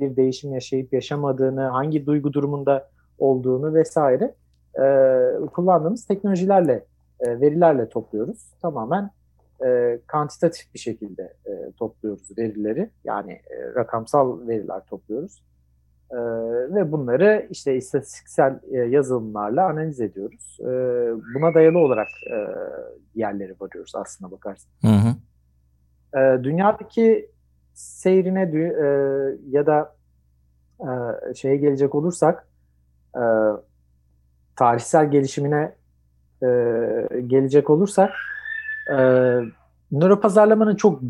bir 0.00 0.16
değişim 0.16 0.52
yaşayıp 0.52 0.92
yaşamadığını, 0.92 1.60
hangi 1.60 2.06
duygu 2.06 2.32
durumunda 2.32 2.88
olduğunu 3.18 3.74
vesaire 3.74 4.34
e, 4.80 5.46
kullandığımız 5.46 6.04
teknolojilerle, 6.04 6.84
e, 7.20 7.40
verilerle 7.40 7.88
topluyoruz. 7.88 8.52
Tamamen 8.62 9.10
e, 9.64 9.98
kantitatif 10.06 10.74
bir 10.74 10.78
şekilde 10.78 11.22
e, 11.22 11.72
topluyoruz 11.78 12.38
verileri. 12.38 12.90
Yani 13.04 13.32
e, 13.32 13.74
rakamsal 13.74 14.48
veriler 14.48 14.80
topluyoruz. 14.86 15.42
E, 16.10 16.16
ve 16.74 16.92
bunları 16.92 17.46
işte 17.50 17.76
istatistiksel 17.76 18.60
e, 18.70 18.78
yazılımlarla 18.78 19.66
analiz 19.66 20.00
ediyoruz. 20.00 20.58
E, 20.60 20.64
buna 21.34 21.54
dayalı 21.54 21.78
olarak 21.78 22.08
e, 22.32 22.36
yerlere 23.14 23.54
varıyoruz 23.60 23.92
aslında 23.94 24.30
bakarsın. 24.30 24.70
Hı 24.82 24.88
hı. 24.88 25.14
E, 26.20 26.44
dünyadaki 26.44 27.30
seyrine 27.74 28.42
e, 28.42 28.86
ya 29.50 29.66
da 29.66 29.94
e, 30.80 30.88
şeye 31.34 31.56
gelecek 31.56 31.94
olursak 31.94 32.48
e, 33.16 33.24
tarihsel 34.56 35.10
gelişimine 35.10 35.74
e, 36.42 36.46
gelecek 37.26 37.70
olursak 37.70 38.10
e, 38.90 38.96
nöropazarlamanın 39.92 40.76
çok 40.76 41.00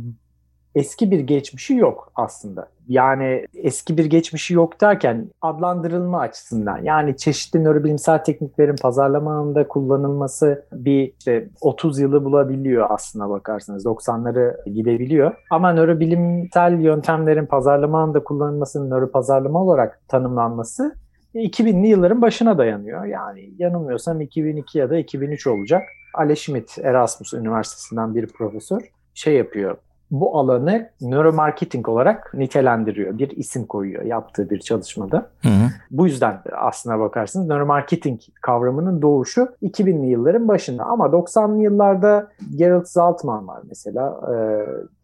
eski 0.74 1.10
bir 1.10 1.20
geçmişi 1.20 1.74
yok 1.74 2.12
aslında. 2.14 2.68
Yani 2.88 3.46
eski 3.54 3.98
bir 3.98 4.04
geçmişi 4.04 4.54
yok 4.54 4.80
derken 4.80 5.30
adlandırılma 5.42 6.20
açısından 6.20 6.78
yani 6.82 7.16
çeşitli 7.16 7.64
nörobilimsel 7.64 8.24
tekniklerin 8.24 8.76
pazarlama 8.76 9.32
alanında 9.32 9.68
kullanılması 9.68 10.64
bir 10.72 11.12
işte 11.18 11.48
30 11.60 11.98
yılı 11.98 12.24
bulabiliyor 12.24 12.86
aslına 12.90 13.30
bakarsanız 13.30 13.86
90'ları 13.86 14.70
gidebiliyor. 14.70 15.34
Ama 15.50 15.72
nörobilimsel 15.72 16.80
yöntemlerin 16.80 17.46
pazarlama 17.46 17.98
alanında 17.98 18.24
kullanılmasının 18.24 18.90
nöropazarlama 18.90 19.62
olarak 19.62 20.00
tanımlanması 20.08 20.94
2000'li 21.42 21.88
yılların 21.88 22.22
başına 22.22 22.58
dayanıyor. 22.58 23.04
Yani 23.04 23.50
yanılmıyorsam 23.58 24.20
2002 24.20 24.78
ya 24.78 24.90
da 24.90 24.96
2003 24.96 25.46
olacak. 25.46 25.82
Ale 26.14 26.36
Schmidt 26.36 26.78
Erasmus 26.82 27.34
Üniversitesi'nden 27.34 28.14
bir 28.14 28.26
profesör 28.26 28.90
şey 29.14 29.34
yapıyor. 29.34 29.76
Bu 30.10 30.38
alanı 30.38 30.90
nöromarketing 31.00 31.88
olarak 31.88 32.34
nitelendiriyor. 32.34 33.18
Bir 33.18 33.30
isim 33.30 33.66
koyuyor 33.66 34.02
yaptığı 34.02 34.50
bir 34.50 34.60
çalışmada. 34.60 35.16
Hı 35.42 35.48
hı. 35.48 35.68
Bu 35.90 36.06
yüzden 36.06 36.42
aslına 36.52 37.00
bakarsınız 37.00 37.48
nöromarketing 37.48 38.20
kavramının 38.42 39.02
doğuşu 39.02 39.48
2000'li 39.62 40.06
yılların 40.06 40.48
başında. 40.48 40.84
Ama 40.84 41.06
90'lı 41.06 41.62
yıllarda 41.62 42.28
Gerald 42.56 42.84
Zaltman 42.84 43.48
var 43.48 43.62
mesela. 43.68 44.20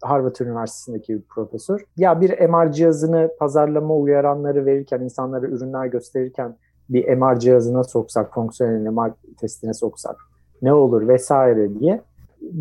Harvard 0.01 0.35
Üniversitesi'ndeki 0.39 1.15
bir 1.15 1.21
profesör. 1.21 1.85
Ya 1.97 2.21
bir 2.21 2.49
MR 2.49 2.71
cihazını 2.71 3.29
pazarlama 3.39 3.95
uyaranları 3.95 4.65
verirken, 4.65 4.99
insanlara 4.99 5.45
ürünler 5.45 5.85
gösterirken 5.85 6.55
bir 6.89 7.17
MR 7.17 7.39
cihazına 7.39 7.83
soksak, 7.83 8.33
fonksiyonel 8.33 8.91
MR 8.91 9.11
testine 9.39 9.73
soksak 9.73 10.15
ne 10.61 10.73
olur 10.73 11.07
vesaire 11.07 11.79
diye 11.79 12.01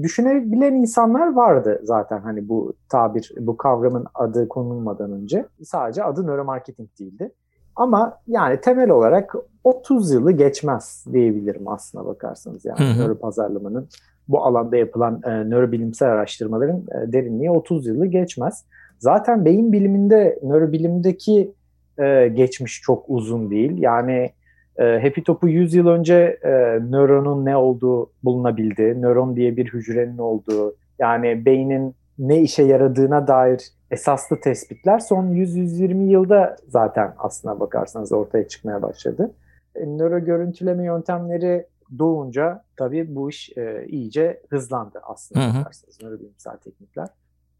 düşünebilen 0.02 0.74
insanlar 0.74 1.32
vardı 1.32 1.80
zaten 1.82 2.18
hani 2.20 2.48
bu 2.48 2.72
tabir, 2.88 3.32
bu 3.40 3.56
kavramın 3.56 4.06
adı 4.14 4.48
konulmadan 4.48 5.12
önce. 5.12 5.46
Sadece 5.64 6.04
adı 6.04 6.26
nöromarketing 6.26 6.88
değildi. 6.98 7.32
Ama 7.76 8.18
yani 8.26 8.60
temel 8.60 8.90
olarak 8.90 9.34
30 9.64 10.12
yılı 10.12 10.32
geçmez 10.32 11.04
diyebilirim 11.12 11.68
aslına 11.68 12.06
bakarsanız. 12.06 12.64
Yani 12.64 12.78
Hı 12.78 12.84
hı. 12.84 12.98
nöro 12.98 13.18
pazarlamanın 13.18 13.88
bu 14.28 14.44
alanda 14.44 14.76
yapılan 14.76 15.20
e, 15.24 15.30
nörobilimsel 15.30 16.08
araştırmaların 16.08 16.76
e, 16.76 17.12
derinliği 17.12 17.50
30 17.50 17.86
yılı 17.86 18.06
geçmez. 18.06 18.64
Zaten 18.98 19.44
beyin 19.44 19.72
biliminde, 19.72 20.38
nörobilimdeki 20.42 21.52
e, 21.98 22.28
geçmiş 22.28 22.80
çok 22.82 23.04
uzun 23.08 23.50
değil. 23.50 23.78
Yani 23.78 24.30
e, 24.78 24.84
Happy 25.02 25.20
Top'u 25.20 25.48
100 25.48 25.74
yıl 25.74 25.86
önce 25.86 26.38
e, 26.44 26.50
nöronun 26.90 27.44
ne 27.44 27.56
olduğu 27.56 28.10
bulunabildi. 28.24 29.02
Nöron 29.02 29.36
diye 29.36 29.56
bir 29.56 29.72
hücrenin 29.72 30.18
olduğu, 30.18 30.76
yani 30.98 31.44
beynin 31.44 31.94
ne 32.18 32.40
işe 32.40 32.62
yaradığına 32.62 33.26
dair 33.26 33.68
esaslı 33.90 34.40
tespitler 34.40 34.98
son 34.98 35.26
100-120 35.26 36.10
yılda 36.10 36.56
zaten 36.68 37.14
aslına 37.18 37.60
bakarsanız 37.60 38.12
ortaya 38.12 38.48
çıkmaya 38.48 38.82
başladı. 38.82 39.34
E, 39.74 39.86
nöro 39.86 40.18
görüntüleme 40.18 40.84
yöntemleri 40.84 41.66
doğunca 41.98 42.64
tabii 42.76 43.14
bu 43.14 43.30
iş 43.30 43.52
e, 43.56 43.86
iyice 43.88 44.42
hızlandı 44.48 45.00
hı. 45.40 45.58
bakarsanız. 45.58 46.02
Nörobilimsel 46.02 46.56
teknikler 46.56 47.08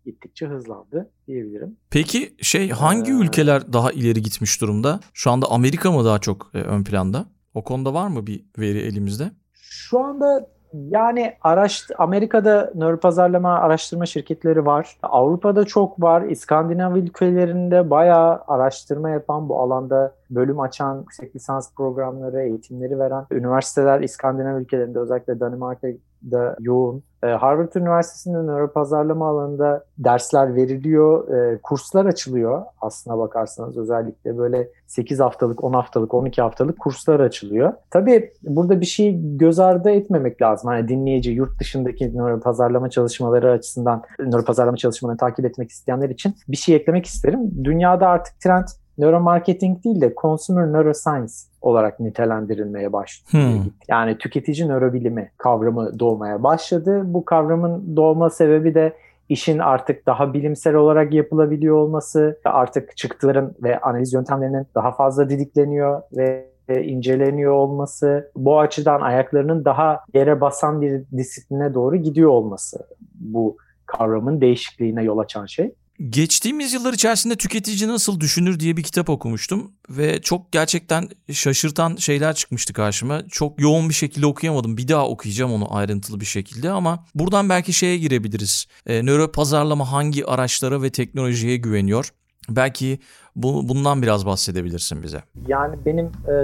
gittikçe 0.04 0.46
hızlandı 0.46 1.10
diyebilirim. 1.26 1.76
Peki 1.90 2.34
şey 2.42 2.70
hangi 2.70 3.12
Ee, 3.12 3.14
ülkeler 3.14 3.72
daha 3.72 3.92
ileri 3.92 4.22
gitmiş 4.22 4.60
durumda? 4.60 5.00
Şu 5.14 5.30
anda 5.30 5.50
Amerika 5.50 5.92
mı 5.92 6.04
daha 6.04 6.18
çok 6.18 6.50
e, 6.54 6.58
ön 6.58 6.84
planda? 6.84 7.24
O 7.54 7.64
konuda 7.64 7.94
var 7.94 8.08
mı 8.08 8.26
bir 8.26 8.44
veri 8.58 8.78
elimizde? 8.78 9.30
Şu 9.52 10.00
anda 10.00 10.48
yani 10.74 11.34
araş 11.42 11.86
Amerika'da 11.98 12.72
nöropazarlama 12.74 13.54
araştırma 13.54 14.06
şirketleri 14.06 14.66
var. 14.66 14.96
Avrupa'da 15.02 15.64
çok 15.64 16.02
var. 16.02 16.22
İskandinav 16.22 16.96
ülkelerinde 16.96 17.90
bayağı 17.90 18.40
araştırma 18.46 19.10
yapan 19.10 19.48
bu 19.48 19.60
alanda 19.60 20.14
bölüm 20.30 20.60
açan 20.60 20.98
yüksek 20.98 21.36
lisans 21.36 21.74
programları, 21.74 22.42
eğitimleri 22.42 22.98
veren 22.98 23.26
üniversiteler 23.30 24.00
İskandinav 24.00 24.60
ülkelerinde 24.60 24.98
özellikle 24.98 25.40
Danimarka'da 25.40 26.56
yoğun. 26.60 27.04
Ee, 27.24 27.26
Harvard 27.26 27.74
Üniversitesi'nde 27.74 28.38
nöropazarlama 28.38 29.28
alanında 29.28 29.84
dersler 29.98 30.54
veriliyor, 30.54 31.34
e, 31.34 31.58
kurslar 31.62 32.06
açılıyor 32.06 32.62
aslına 32.80 33.18
bakarsanız 33.18 33.76
özellikle 33.76 34.38
böyle 34.38 34.68
8 34.86 35.20
haftalık, 35.20 35.64
10 35.64 35.72
haftalık, 35.72 36.14
12 36.14 36.42
haftalık 36.42 36.78
kurslar 36.78 37.20
açılıyor. 37.20 37.72
Tabii 37.90 38.32
burada 38.42 38.80
bir 38.80 38.86
şey 38.86 39.20
göz 39.36 39.58
ardı 39.58 39.90
etmemek 39.90 40.42
lazım. 40.42 40.70
Hani 40.70 40.88
dinleyici 40.88 41.30
yurt 41.30 41.60
dışındaki 41.60 42.16
nöropazarlama 42.16 42.90
çalışmaları 42.90 43.50
açısından 43.50 44.02
nöropazarlama 44.18 44.76
çalışmalarını 44.76 45.18
takip 45.18 45.44
etmek 45.44 45.70
isteyenler 45.70 46.10
için 46.10 46.34
bir 46.48 46.56
şey 46.56 46.76
eklemek 46.76 47.06
isterim. 47.06 47.64
Dünyada 47.64 48.08
artık 48.08 48.40
trend 48.40 48.66
nöromarketing 49.02 49.84
değil 49.84 50.00
de 50.00 50.14
consumer 50.20 50.72
neuroscience 50.72 51.32
olarak 51.60 52.00
nitelendirilmeye 52.00 52.92
başladı. 52.92 53.30
Hmm. 53.30 53.64
Yani 53.88 54.18
tüketici 54.18 54.68
nörobilimi 54.68 55.30
kavramı 55.38 55.98
doğmaya 55.98 56.42
başladı. 56.42 57.02
Bu 57.04 57.24
kavramın 57.24 57.96
doğma 57.96 58.30
sebebi 58.30 58.74
de 58.74 58.92
işin 59.28 59.58
artık 59.58 60.06
daha 60.06 60.34
bilimsel 60.34 60.74
olarak 60.74 61.12
yapılabiliyor 61.12 61.76
olması, 61.76 62.38
artık 62.44 62.96
çıktıların 62.96 63.54
ve 63.62 63.80
analiz 63.80 64.12
yöntemlerinin 64.12 64.66
daha 64.74 64.92
fazla 64.92 65.30
didikleniyor 65.30 66.02
ve 66.12 66.48
e, 66.68 66.82
inceleniyor 66.82 67.52
olması, 67.52 68.30
bu 68.36 68.60
açıdan 68.60 69.00
ayaklarının 69.00 69.64
daha 69.64 70.00
yere 70.14 70.40
basan 70.40 70.80
bir 70.80 71.02
disipline 71.16 71.74
doğru 71.74 71.96
gidiyor 71.96 72.30
olması 72.30 72.86
bu 73.14 73.56
kavramın 73.86 74.40
değişikliğine 74.40 75.02
yol 75.02 75.18
açan 75.18 75.46
şey. 75.46 75.74
Geçtiğimiz 76.10 76.72
yıllar 76.72 76.92
içerisinde 76.92 77.36
tüketici 77.36 77.88
nasıl 77.88 78.20
düşünür 78.20 78.60
diye 78.60 78.76
bir 78.76 78.82
kitap 78.82 79.10
okumuştum 79.10 79.72
ve 79.90 80.20
çok 80.20 80.52
gerçekten 80.52 81.08
şaşırtan 81.32 81.96
şeyler 81.96 82.34
çıkmıştı 82.34 82.72
karşıma. 82.72 83.22
Çok 83.28 83.60
yoğun 83.60 83.88
bir 83.88 83.94
şekilde 83.94 84.26
okuyamadım. 84.26 84.76
Bir 84.76 84.88
daha 84.88 85.08
okuyacağım 85.08 85.52
onu 85.52 85.76
ayrıntılı 85.76 86.20
bir 86.20 86.24
şekilde 86.24 86.70
ama 86.70 87.04
buradan 87.14 87.48
belki 87.48 87.72
şeye 87.72 87.98
girebiliriz. 87.98 88.66
E, 88.86 89.02
nöro 89.02 89.32
pazarlama 89.32 89.92
hangi 89.92 90.26
araçlara 90.26 90.82
ve 90.82 90.90
teknolojiye 90.90 91.56
güveniyor? 91.56 92.12
Belki 92.48 92.98
bu, 93.36 93.68
bundan 93.68 94.02
biraz 94.02 94.26
bahsedebilirsin 94.26 95.02
bize. 95.02 95.22
Yani 95.46 95.76
benim 95.86 96.06
e, 96.06 96.34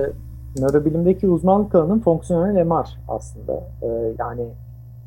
nörobilimdeki 0.61 1.29
uzmanlık 1.29 1.75
alanım 1.75 2.01
fonksiyonel 2.01 2.65
MR 2.65 2.99
aslında. 3.09 3.53
E, 3.83 3.87
yani 4.19 4.43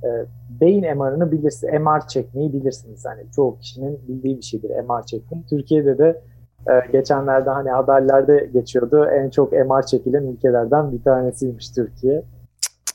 e, 0.03 0.25
beyin 0.62 0.98
MR'ını 0.98 1.31
bilirsiniz. 1.31 1.81
MR 1.81 2.08
çekmeyi 2.08 2.53
bilirsiniz. 2.53 3.05
Yani 3.05 3.22
çoğu 3.36 3.58
kişinin 3.60 4.00
bildiği 4.08 4.38
bir 4.38 4.41
şeydir 4.41 4.70
MR 4.70 5.05
çekmek. 5.05 5.50
Türkiye'de 5.50 5.98
de 5.98 6.22
e, 6.70 6.91
geçenlerde 6.91 7.50
hani 7.50 7.70
haberlerde 7.70 8.50
geçiyordu. 8.53 9.05
En 9.05 9.29
çok 9.29 9.51
MR 9.51 9.86
çekilen 9.86 10.24
ülkelerden 10.24 10.91
bir 10.91 11.03
tanesiymiş 11.03 11.70
Türkiye. 11.70 12.24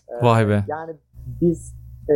E, 0.09 0.25
Vay 0.25 0.49
be. 0.49 0.65
Yani 0.69 0.95
biz 1.41 1.75
e, 2.09 2.15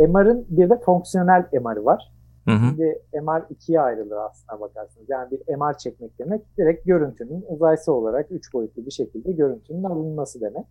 e, 0.00 0.06
MR'ın 0.06 0.46
bir 0.48 0.70
de 0.70 0.80
fonksiyonel 0.80 1.44
MR'ı 1.52 1.84
var. 1.84 2.12
Hı 2.44 2.50
hı. 2.50 2.68
Şimdi 2.68 3.02
MR 3.22 3.42
ikiye 3.50 3.80
ayrılır 3.80 4.16
aslına 4.16 4.60
bakarsınız. 4.60 5.06
Yani 5.08 5.30
bir 5.30 5.56
MR 5.56 5.78
çekmek 5.78 6.18
demek 6.18 6.58
direkt 6.58 6.86
görüntünün 6.86 7.44
uzaysı 7.48 7.92
olarak 7.92 8.26
üç 8.30 8.54
boyutlu 8.54 8.86
bir 8.86 8.90
şekilde 8.90 9.32
görüntünün 9.32 9.84
alınması 9.84 10.40
demek. 10.40 10.66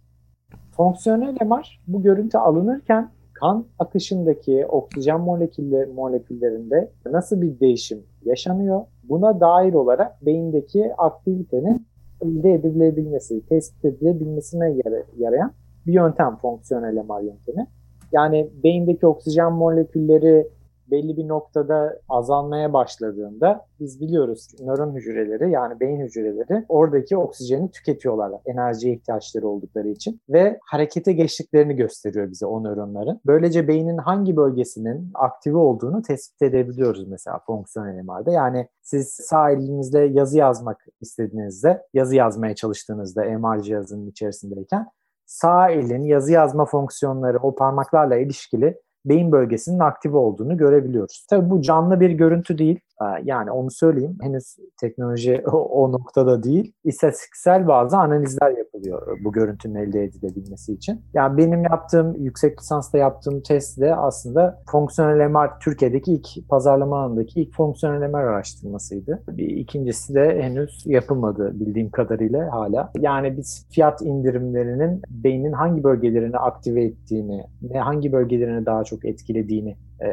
Fonksiyonel 0.72 1.38
MR 1.46 1.82
bu 1.88 2.04
görüntü 2.04 2.38
alınırken 2.38 3.10
kan 3.36 3.66
akışındaki 3.80 4.66
oksijen 4.66 5.22
molekülle, 5.22 5.86
moleküllerinde 5.86 6.92
nasıl 7.06 7.42
bir 7.42 7.60
değişim 7.60 8.04
yaşanıyor? 8.26 8.82
Buna 9.04 9.40
dair 9.40 9.74
olarak 9.74 10.26
beyindeki 10.26 10.94
aktivitenin 10.98 11.86
elde 12.22 12.54
edilebilmesi, 12.54 13.46
tespit 13.46 13.86
edilebilmesine 13.86 14.76
yarayan 15.18 15.52
bir 15.88 15.94
yöntem 15.94 16.36
fonksiyonel 16.36 16.94
MR 16.94 17.22
yöntemi. 17.22 17.68
Yani 18.12 18.50
beyindeki 18.64 19.08
oksijen 19.08 19.54
molekülleri 19.54 20.48
belli 20.92 21.18
bir 21.18 21.28
noktada 21.28 22.00
azalmaya 22.10 22.74
başladığında 22.74 23.66
biz 23.80 24.02
biliyoruz 24.02 24.48
nöron 24.60 24.96
hücreleri 24.96 25.52
yani 25.52 25.80
beyin 25.80 26.00
hücreleri 26.00 26.66
oradaki 26.70 27.18
oksijeni 27.18 27.72
tüketiyorlar 27.72 28.32
enerjiye 28.46 28.94
ihtiyaçları 28.94 29.48
oldukları 29.48 29.88
için 29.88 30.22
ve 30.30 30.60
harekete 30.66 31.14
geçtiklerini 31.14 31.76
gösteriyor 31.76 32.32
bize 32.32 32.46
o 32.46 32.64
nöronların. 32.64 33.22
Böylece 33.26 33.68
beynin 33.68 33.98
hangi 33.98 34.36
bölgesinin 34.36 35.12
aktive 35.14 35.58
olduğunu 35.58 36.02
tespit 36.02 36.42
edebiliyoruz 36.42 37.08
mesela 37.08 37.40
fonksiyonel 37.46 38.04
MR'da. 38.04 38.32
Yani 38.32 38.68
siz 38.82 39.10
sağ 39.10 39.52
elinizle 39.52 40.00
yazı 40.00 40.38
yazmak 40.38 40.86
istediğinizde, 41.02 41.86
yazı 41.94 42.16
yazmaya 42.16 42.56
çalıştığınızda 42.56 43.24
MR 43.24 43.62
cihazının 43.62 44.08
içerisindeyken 44.08 44.88
sağ 45.26 45.70
elin 45.70 46.04
yazı 46.04 46.32
yazma 46.32 46.66
fonksiyonları 46.66 47.38
o 47.38 47.56
parmaklarla 47.56 48.18
ilişkili 48.18 48.82
beyin 49.06 49.32
bölgesinin 49.32 49.80
aktive 49.80 50.18
olduğunu 50.18 50.58
görebiliyoruz. 50.58 51.26
Tabii 51.30 51.50
bu 51.50 51.62
canlı 51.62 52.00
bir 52.00 52.10
görüntü 52.10 52.58
değil. 52.58 52.80
Ee, 53.02 53.06
yani 53.24 53.52
onu 53.52 53.72
söyleyeyim. 53.72 54.18
Henüz 54.22 54.56
teknoloji 54.80 55.44
o, 55.52 55.58
o 55.58 55.92
noktada 55.92 56.44
değil. 56.44 56.74
İstatistiksel 56.84 57.68
bazı 57.68 57.98
analizler 57.98 58.58
yapılıyor 58.58 59.18
bu 59.24 59.32
görüntünün 59.32 59.76
elde 59.76 60.04
edilebilmesi 60.04 60.74
için. 60.74 61.02
Yani 61.14 61.38
benim 61.38 61.64
yaptığım, 61.64 62.16
yüksek 62.16 62.60
lisansta 62.60 62.98
yaptığım 62.98 63.42
test 63.42 63.82
de 63.82 63.96
aslında 63.96 64.62
fonksiyonel 64.72 65.30
MR 65.30 65.60
Türkiye'deki 65.60 66.14
ilk 66.14 66.50
pazarlama 66.50 67.00
alanındaki 67.00 67.42
ilk 67.42 67.56
fonksiyonel 67.56 68.10
MR 68.10 68.24
araştırmasıydı. 68.24 69.24
Bir 69.28 69.48
ikincisi 69.48 70.14
de 70.14 70.44
henüz 70.44 70.84
yapılmadı 70.86 71.60
bildiğim 71.60 71.90
kadarıyla 71.90 72.52
hala. 72.52 72.92
Yani 73.00 73.38
biz 73.38 73.68
fiyat 73.72 74.02
indirimlerinin 74.02 75.02
beynin 75.10 75.52
hangi 75.52 75.84
bölgelerini 75.84 76.38
aktive 76.38 76.84
ettiğini 76.84 77.44
ve 77.62 77.80
hangi 77.80 78.12
bölgelerini 78.12 78.66
daha 78.66 78.84
çok 78.84 79.06
etkilediğini 79.06 79.78
e, 80.02 80.08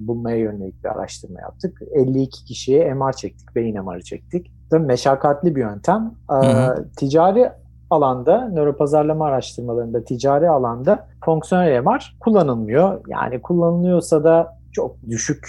bulmaya 0.00 0.36
yönelik 0.36 0.84
bir 0.84 0.88
araştırma 0.88 1.40
yaptık. 1.40 1.82
52 1.94 2.44
kişiye 2.44 2.94
MR 2.94 3.12
çektik, 3.12 3.54
beyin 3.56 3.84
MR'ı 3.84 4.02
çektik. 4.02 4.52
Tabii 4.70 4.86
meşakkatli 4.86 5.56
bir 5.56 5.60
yöntem. 5.60 6.14
Hı 6.30 6.36
hı. 6.36 6.82
E, 6.82 6.88
ticari 6.96 7.50
alanda, 7.90 8.48
nöropazarlama 8.48 9.26
araştırmalarında 9.26 10.04
ticari 10.04 10.50
alanda 10.50 11.06
fonksiyonel 11.24 11.80
MR 11.80 12.16
kullanılmıyor. 12.20 13.00
Yani 13.08 13.42
kullanılıyorsa 13.42 14.24
da 14.24 14.58
çok 14.72 14.96
düşük 15.10 15.48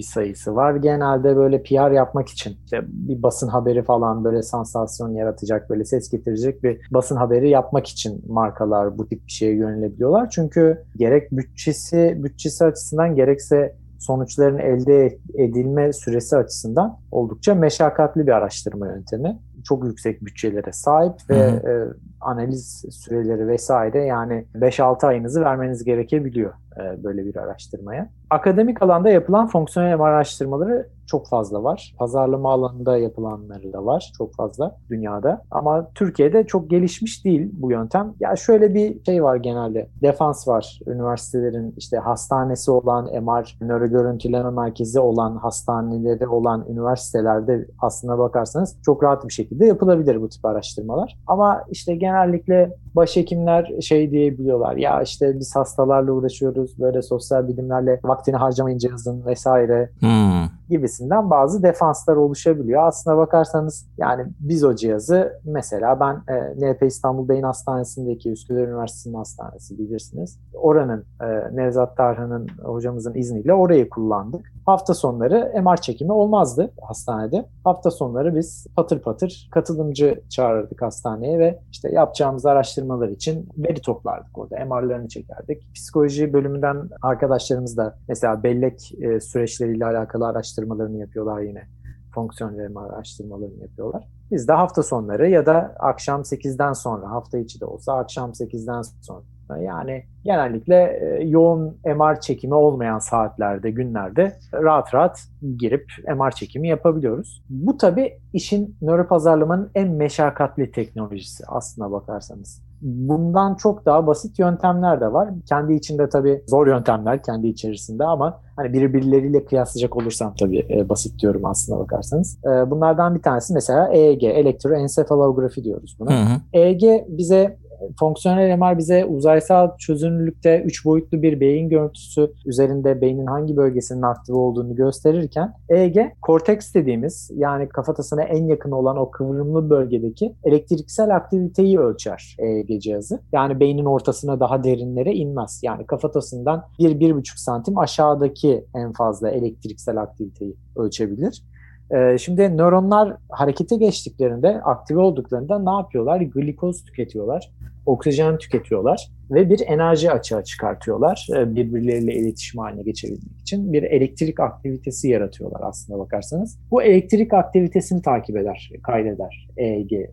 bir 0.00 0.04
sayısı 0.04 0.56
var. 0.56 0.76
Genelde 0.76 1.36
böyle 1.36 1.62
PR 1.62 1.90
yapmak 1.90 2.28
için 2.28 2.56
işte 2.64 2.80
bir 2.86 3.22
basın 3.22 3.48
haberi 3.48 3.82
falan 3.82 4.24
böyle 4.24 4.42
sansasyon 4.42 5.14
yaratacak, 5.14 5.70
böyle 5.70 5.84
ses 5.84 6.10
getirecek 6.10 6.62
bir 6.62 6.80
basın 6.90 7.16
haberi 7.16 7.50
yapmak 7.50 7.86
için 7.86 8.24
markalar 8.28 8.98
bu 8.98 9.08
tip 9.08 9.26
bir 9.26 9.32
şeye 9.32 9.54
yönelebiliyorlar. 9.54 10.30
Çünkü 10.30 10.84
gerek 10.96 11.32
bütçesi, 11.32 12.18
bütçesi 12.18 12.64
açısından 12.64 13.14
gerekse 13.14 13.74
sonuçların 13.98 14.58
elde 14.58 15.18
edilme 15.34 15.92
süresi 15.92 16.36
açısından 16.36 16.98
oldukça 17.10 17.54
meşakkatli 17.54 18.26
bir 18.26 18.32
araştırma 18.32 18.86
yöntemi. 18.86 19.38
Çok 19.64 19.84
yüksek 19.84 20.24
bütçelere 20.24 20.72
sahip 20.72 21.14
ve 21.30 21.36
e, 21.36 21.72
analiz 22.20 22.84
süreleri 22.90 23.48
vesaire 23.48 24.04
yani 24.04 24.44
5-6 24.54 25.06
ayınızı 25.06 25.40
vermeniz 25.40 25.84
gerekebiliyor 25.84 26.52
e, 26.76 27.04
böyle 27.04 27.26
bir 27.26 27.36
araştırmaya. 27.36 28.10
Akademik 28.30 28.82
alanda 28.82 29.08
yapılan 29.08 29.46
fonksiyonel 29.46 30.00
araştırmaları 30.00 30.88
çok 31.06 31.28
fazla 31.28 31.62
var. 31.62 31.94
Pazarlama 31.98 32.52
alanında 32.52 32.98
yapılanları 32.98 33.72
da 33.72 33.86
var 33.86 34.12
çok 34.18 34.34
fazla 34.34 34.76
dünyada. 34.90 35.42
Ama 35.50 35.90
Türkiye'de 35.94 36.46
çok 36.46 36.70
gelişmiş 36.70 37.24
değil 37.24 37.50
bu 37.52 37.70
yöntem. 37.70 38.14
Ya 38.20 38.36
şöyle 38.36 38.74
bir 38.74 39.04
şey 39.04 39.22
var 39.22 39.36
genelde. 39.36 39.88
Defans 40.02 40.48
var. 40.48 40.80
Üniversitelerin 40.86 41.74
işte 41.76 41.96
hastanesi 41.96 42.70
olan 42.70 43.04
MR, 43.04 43.56
nöro 43.60 43.86
görüntüleme 43.86 44.50
merkezi 44.50 45.00
olan 45.00 45.36
hastaneleri 45.36 46.28
olan 46.28 46.66
üniversitelerde 46.68 47.66
aslına 47.78 48.18
bakarsanız 48.18 48.76
çok 48.84 49.02
rahat 49.02 49.28
bir 49.28 49.32
şekilde 49.32 49.66
yapılabilir 49.66 50.22
bu 50.22 50.28
tip 50.28 50.44
araştırmalar. 50.44 51.18
Ama 51.26 51.64
işte 51.70 51.94
genellikle 52.10 52.76
başhekimler 52.96 53.80
şey 53.80 54.10
diyebiliyorlar. 54.10 54.76
Ya 54.76 55.02
işte 55.02 55.38
biz 55.38 55.56
hastalarla 55.56 56.12
uğraşıyoruz. 56.12 56.78
Böyle 56.78 57.02
sosyal 57.02 57.48
bilimlerle 57.48 58.00
vaktini 58.04 58.36
harcamayın 58.36 58.78
cihazın 58.78 59.26
vesaire. 59.26 59.90
Hmm 60.00 60.60
gibisinden 60.70 61.30
bazı 61.30 61.62
defanslar 61.62 62.16
oluşabiliyor. 62.16 62.86
Aslına 62.86 63.16
bakarsanız 63.16 63.86
yani 63.98 64.26
biz 64.40 64.64
o 64.64 64.74
cihazı 64.74 65.40
mesela 65.44 66.00
ben 66.00 66.34
e, 66.34 66.72
NP 66.72 66.82
İstanbul 66.82 67.28
Beyin 67.28 67.42
Hastanesi'ndeki 67.42 68.30
Üsküdar 68.30 68.60
Üniversitesi'nin 68.60 69.14
hastanesi 69.14 69.78
bilirsiniz. 69.78 70.38
Oranın 70.54 71.04
e, 71.20 71.56
Nevzat 71.56 71.96
Tarhan'ın 71.96 72.48
hocamızın 72.62 73.14
izniyle 73.14 73.54
orayı 73.54 73.90
kullandık. 73.90 74.52
Hafta 74.66 74.94
sonları 74.94 75.62
MR 75.62 75.76
çekimi 75.76 76.12
olmazdı 76.12 76.70
hastanede. 76.82 77.46
Hafta 77.64 77.90
sonları 77.90 78.36
biz 78.36 78.66
patır 78.76 79.02
patır 79.02 79.48
katılımcı 79.52 80.20
çağırırdık 80.28 80.82
hastaneye 80.82 81.38
ve 81.38 81.58
işte 81.72 81.90
yapacağımız 82.00 82.46
araştırmalar 82.46 83.08
için 83.08 83.48
veri 83.58 83.80
toplardık 83.80 84.38
orada. 84.38 84.64
MR'larını 84.64 85.08
çekerdik. 85.08 85.74
Psikoloji 85.74 86.32
bölümünden 86.32 86.88
arkadaşlarımız 87.02 87.76
da 87.76 87.98
mesela 88.08 88.42
bellek 88.42 88.92
e, 89.00 89.20
süreçleriyle 89.20 89.86
alakalı 89.86 90.26
araştırmalarını 90.26 90.98
yapıyorlar 90.98 91.40
yine. 91.40 91.68
Fonksiyonel 92.14 92.70
MR 92.70 92.94
araştırmalarını 92.94 93.62
yapıyorlar. 93.62 94.08
Biz 94.30 94.48
de 94.48 94.52
hafta 94.52 94.82
sonları 94.82 95.30
ya 95.30 95.46
da 95.46 95.74
akşam 95.78 96.20
8'den 96.20 96.72
sonra 96.72 97.10
hafta 97.10 97.38
içi 97.38 97.60
de 97.60 97.64
olsa 97.64 97.94
akşam 97.94 98.30
8'den 98.30 98.82
sonra 98.82 99.22
yani 99.58 100.04
genellikle 100.24 100.74
e, 101.00 101.24
yoğun 101.24 101.76
MR 101.84 102.20
çekimi 102.20 102.54
olmayan 102.54 102.98
saatlerde, 102.98 103.70
günlerde 103.70 104.36
rahat 104.54 104.94
rahat 104.94 105.20
girip 105.58 105.86
MR 106.16 106.30
çekimi 106.30 106.68
yapabiliyoruz. 106.68 107.42
Bu 107.50 107.76
tabii 107.76 108.18
işin 108.32 108.76
nöropazarlamanın 108.82 109.70
en 109.74 109.88
meşakkatli 109.88 110.70
teknolojisi 110.70 111.44
aslına 111.46 111.92
bakarsanız. 111.92 112.62
Bundan 112.82 113.54
çok 113.54 113.86
daha 113.86 114.06
basit 114.06 114.38
yöntemler 114.38 115.00
de 115.00 115.12
var. 115.12 115.28
Kendi 115.48 115.74
içinde 115.74 116.08
tabii 116.08 116.42
zor 116.46 116.66
yöntemler 116.66 117.22
kendi 117.22 117.48
içerisinde 117.48 118.04
ama 118.04 118.40
hani 118.56 118.72
birbirleriyle 118.72 119.44
kıyaslayacak 119.44 119.96
olursam 119.96 120.34
tabii 120.38 120.66
e, 120.70 120.88
basit 120.88 121.20
diyorum 121.20 121.44
aslına 121.44 121.78
bakarsanız. 121.78 122.38
E, 122.44 122.70
bunlardan 122.70 123.14
bir 123.14 123.22
tanesi 123.22 123.54
mesela 123.54 123.88
EEG, 123.92 124.24
elektroensefalografi 124.24 125.64
diyoruz 125.64 125.96
buna. 126.00 126.10
Hı 126.10 126.34
hı. 126.34 126.40
EEG 126.52 126.82
bize 127.08 127.58
fonksiyonel 128.00 128.58
MR 128.58 128.78
bize 128.78 129.04
uzaysal 129.04 129.76
çözünürlükte 129.76 130.62
3 130.62 130.84
boyutlu 130.84 131.22
bir 131.22 131.40
beyin 131.40 131.68
görüntüsü 131.68 132.32
üzerinde 132.46 133.00
beynin 133.00 133.26
hangi 133.26 133.56
bölgesinin 133.56 134.02
aktif 134.02 134.34
olduğunu 134.34 134.74
gösterirken 134.74 135.54
EEG, 135.68 135.96
korteks 136.22 136.74
dediğimiz 136.74 137.30
yani 137.34 137.68
kafatasına 137.68 138.22
en 138.22 138.44
yakın 138.46 138.70
olan 138.70 138.96
o 138.96 139.10
kıvrımlı 139.10 139.70
bölgedeki 139.70 140.34
elektriksel 140.44 141.16
aktiviteyi 141.16 141.78
ölçer 141.80 142.36
EEG 142.38 142.80
cihazı. 142.80 143.20
Yani 143.32 143.60
beynin 143.60 143.84
ortasına 143.84 144.40
daha 144.40 144.64
derinlere 144.64 145.12
inmez. 145.12 145.60
Yani 145.62 145.86
kafatasından 145.86 146.64
1-1,5 146.78 147.22
santim 147.36 147.78
aşağıdaki 147.78 148.64
en 148.74 148.92
fazla 148.92 149.30
elektriksel 149.30 150.00
aktiviteyi 150.00 150.56
ölçebilir. 150.76 151.42
Ee, 151.90 152.18
şimdi 152.18 152.56
nöronlar 152.56 153.16
harekete 153.28 153.76
geçtiklerinde, 153.76 154.62
aktive 154.62 155.00
olduklarında 155.00 155.58
ne 155.58 155.70
yapıyorlar? 155.70 156.20
Glikoz 156.20 156.84
tüketiyorlar, 156.84 157.52
oksijen 157.90 158.38
tüketiyorlar 158.38 159.10
ve 159.30 159.50
bir 159.50 159.60
enerji 159.66 160.10
açığa 160.10 160.44
çıkartıyorlar 160.44 161.26
e, 161.36 161.54
birbirleriyle 161.54 162.14
iletişim 162.14 162.60
haline 162.60 162.82
geçebilmek 162.82 163.40
için. 163.40 163.72
Bir 163.72 163.82
elektrik 163.82 164.40
aktivitesi 164.40 165.08
yaratıyorlar 165.08 165.60
aslında 165.62 165.98
bakarsanız. 165.98 166.58
Bu 166.70 166.82
elektrik 166.82 167.34
aktivitesini 167.34 168.02
takip 168.02 168.36
eder, 168.36 168.70
kaydeder 168.82 169.48
EEG 169.56 169.92
e, 169.92 170.08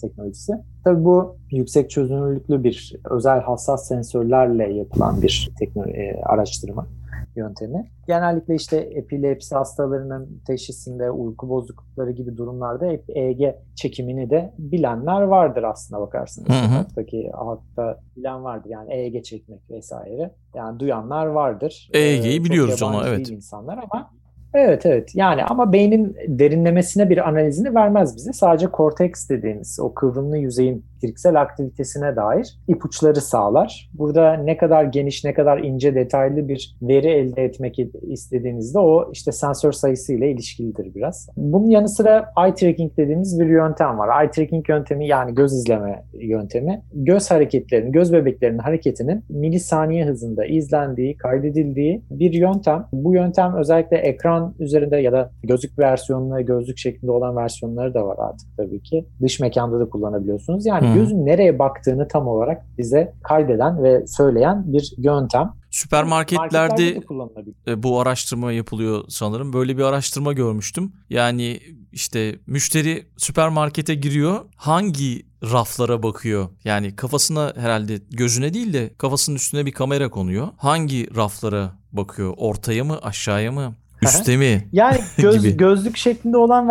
teknolojisi. 0.00 0.52
Tabii 0.84 1.04
bu 1.04 1.36
yüksek 1.50 1.90
çözünürlüklü 1.90 2.64
bir 2.64 2.96
özel 3.10 3.40
hassas 3.40 3.88
sensörlerle 3.88 4.72
yapılan 4.72 5.22
bir 5.22 5.50
teknoloji, 5.58 5.92
e, 5.92 6.22
araştırma 6.22 6.86
yöntemi. 7.36 7.90
Genellikle 8.06 8.54
işte 8.54 8.76
epilepsi 8.76 9.54
hastalarının 9.54 10.42
teşhisinde, 10.46 11.10
uyku 11.10 11.48
bozuklukları 11.48 12.10
gibi 12.10 12.36
durumlarda 12.36 12.86
EEG 13.08 13.54
çekimini 13.74 14.30
de 14.30 14.54
bilenler 14.58 15.22
vardır 15.22 15.62
aslında 15.62 16.00
bakarsınız. 16.00 16.48
Hattaki 16.48 17.30
halkta 17.34 18.00
bilen 18.16 18.44
vardır 18.44 18.70
yani 18.70 18.94
EEG 18.94 19.24
çekmek 19.24 19.70
vesaire. 19.70 20.30
Yani 20.54 20.80
duyanlar 20.80 21.26
vardır. 21.26 21.90
EEG'yi 21.94 22.40
ee, 22.40 22.44
biliyoruz 22.44 22.82
ama 22.82 23.08
evet. 23.08 23.30
insanlar 23.30 23.78
ama 23.90 24.10
Evet 24.54 24.86
evet 24.86 25.10
yani 25.14 25.44
ama 25.44 25.72
beynin 25.72 26.16
derinlemesine 26.26 27.10
bir 27.10 27.28
analizini 27.28 27.74
vermez 27.74 28.16
bize. 28.16 28.32
Sadece 28.32 28.66
korteks 28.66 29.28
dediğimiz 29.28 29.78
o 29.80 29.94
kıvrımlı 29.94 30.38
yüzeyin 30.38 30.84
fiziksel 31.02 31.40
aktivitesine 31.40 32.16
dair 32.16 32.58
ipuçları 32.68 33.20
sağlar. 33.20 33.90
Burada 33.94 34.34
ne 34.34 34.56
kadar 34.56 34.84
geniş, 34.84 35.24
ne 35.24 35.34
kadar 35.34 35.58
ince, 35.58 35.94
detaylı 35.94 36.48
bir 36.48 36.76
veri 36.82 37.08
elde 37.08 37.44
etmek 37.44 37.78
istediğinizde 38.02 38.78
o 38.78 39.12
işte 39.12 39.32
sensör 39.32 39.72
sayısı 39.72 40.12
ile 40.12 40.30
ilişkilidir 40.30 40.94
biraz. 40.94 41.28
Bunun 41.36 41.70
yanı 41.70 41.88
sıra 41.88 42.32
eye 42.44 42.54
tracking 42.54 42.96
dediğimiz 42.96 43.40
bir 43.40 43.46
yöntem 43.46 43.98
var. 43.98 44.22
Eye 44.22 44.30
tracking 44.30 44.68
yöntemi 44.68 45.06
yani 45.06 45.34
göz 45.34 45.52
izleme 45.52 46.04
yöntemi. 46.12 46.82
Göz 46.94 47.30
hareketlerinin, 47.30 47.92
göz 47.92 48.12
bebeklerinin 48.12 48.58
hareketinin 48.58 49.24
milisaniye 49.28 50.06
hızında 50.06 50.44
izlendiği, 50.44 51.16
kaydedildiği 51.16 52.02
bir 52.10 52.32
yöntem. 52.32 52.86
Bu 52.92 53.14
yöntem 53.14 53.54
özellikle 53.54 53.96
ekran 53.96 54.54
üzerinde 54.58 54.96
ya 54.96 55.12
da 55.12 55.30
gözlük 55.42 55.78
versiyonları, 55.78 56.42
gözlük 56.42 56.78
şeklinde 56.78 57.12
olan 57.12 57.36
versiyonları 57.36 57.94
da 57.94 58.06
var 58.06 58.16
artık 58.18 58.48
tabii 58.56 58.82
ki. 58.82 59.04
Dış 59.22 59.40
mekanda 59.40 59.80
da 59.80 59.88
kullanabiliyorsunuz. 59.88 60.66
Yani 60.66 60.86
gözün 60.94 61.26
nereye 61.26 61.58
baktığını 61.58 62.08
tam 62.08 62.28
olarak 62.28 62.62
bize 62.78 63.14
kaydeden 63.22 63.82
ve 63.82 64.06
söyleyen 64.06 64.72
bir 64.72 64.94
yöntem. 64.98 65.52
Süpermarketlerde 65.70 67.00
e, 67.66 67.82
bu 67.82 68.00
araştırma 68.00 68.52
yapılıyor 68.52 69.04
sanırım. 69.08 69.52
Böyle 69.52 69.78
bir 69.78 69.82
araştırma 69.82 70.32
görmüştüm. 70.32 70.92
Yani 71.10 71.60
işte 71.92 72.38
müşteri 72.46 73.06
süpermarkete 73.16 73.94
giriyor. 73.94 74.40
Hangi 74.56 75.22
raflara 75.52 76.02
bakıyor? 76.02 76.48
Yani 76.64 76.96
kafasına 76.96 77.52
herhalde 77.56 77.98
gözüne 78.10 78.54
değil 78.54 78.72
de 78.72 78.90
kafasının 78.98 79.36
üstüne 79.36 79.66
bir 79.66 79.72
kamera 79.72 80.10
konuyor. 80.10 80.48
Hangi 80.56 81.16
raflara 81.16 81.72
bakıyor? 81.92 82.34
Ortaya 82.36 82.84
mı, 82.84 82.98
aşağıya 83.02 83.52
mı, 83.52 83.74
üste 84.02 84.36
mi? 84.36 84.68
Yani 84.72 84.98
göz, 85.18 85.56
gözlük 85.56 85.96
şeklinde 85.96 86.36
olan 86.36 86.68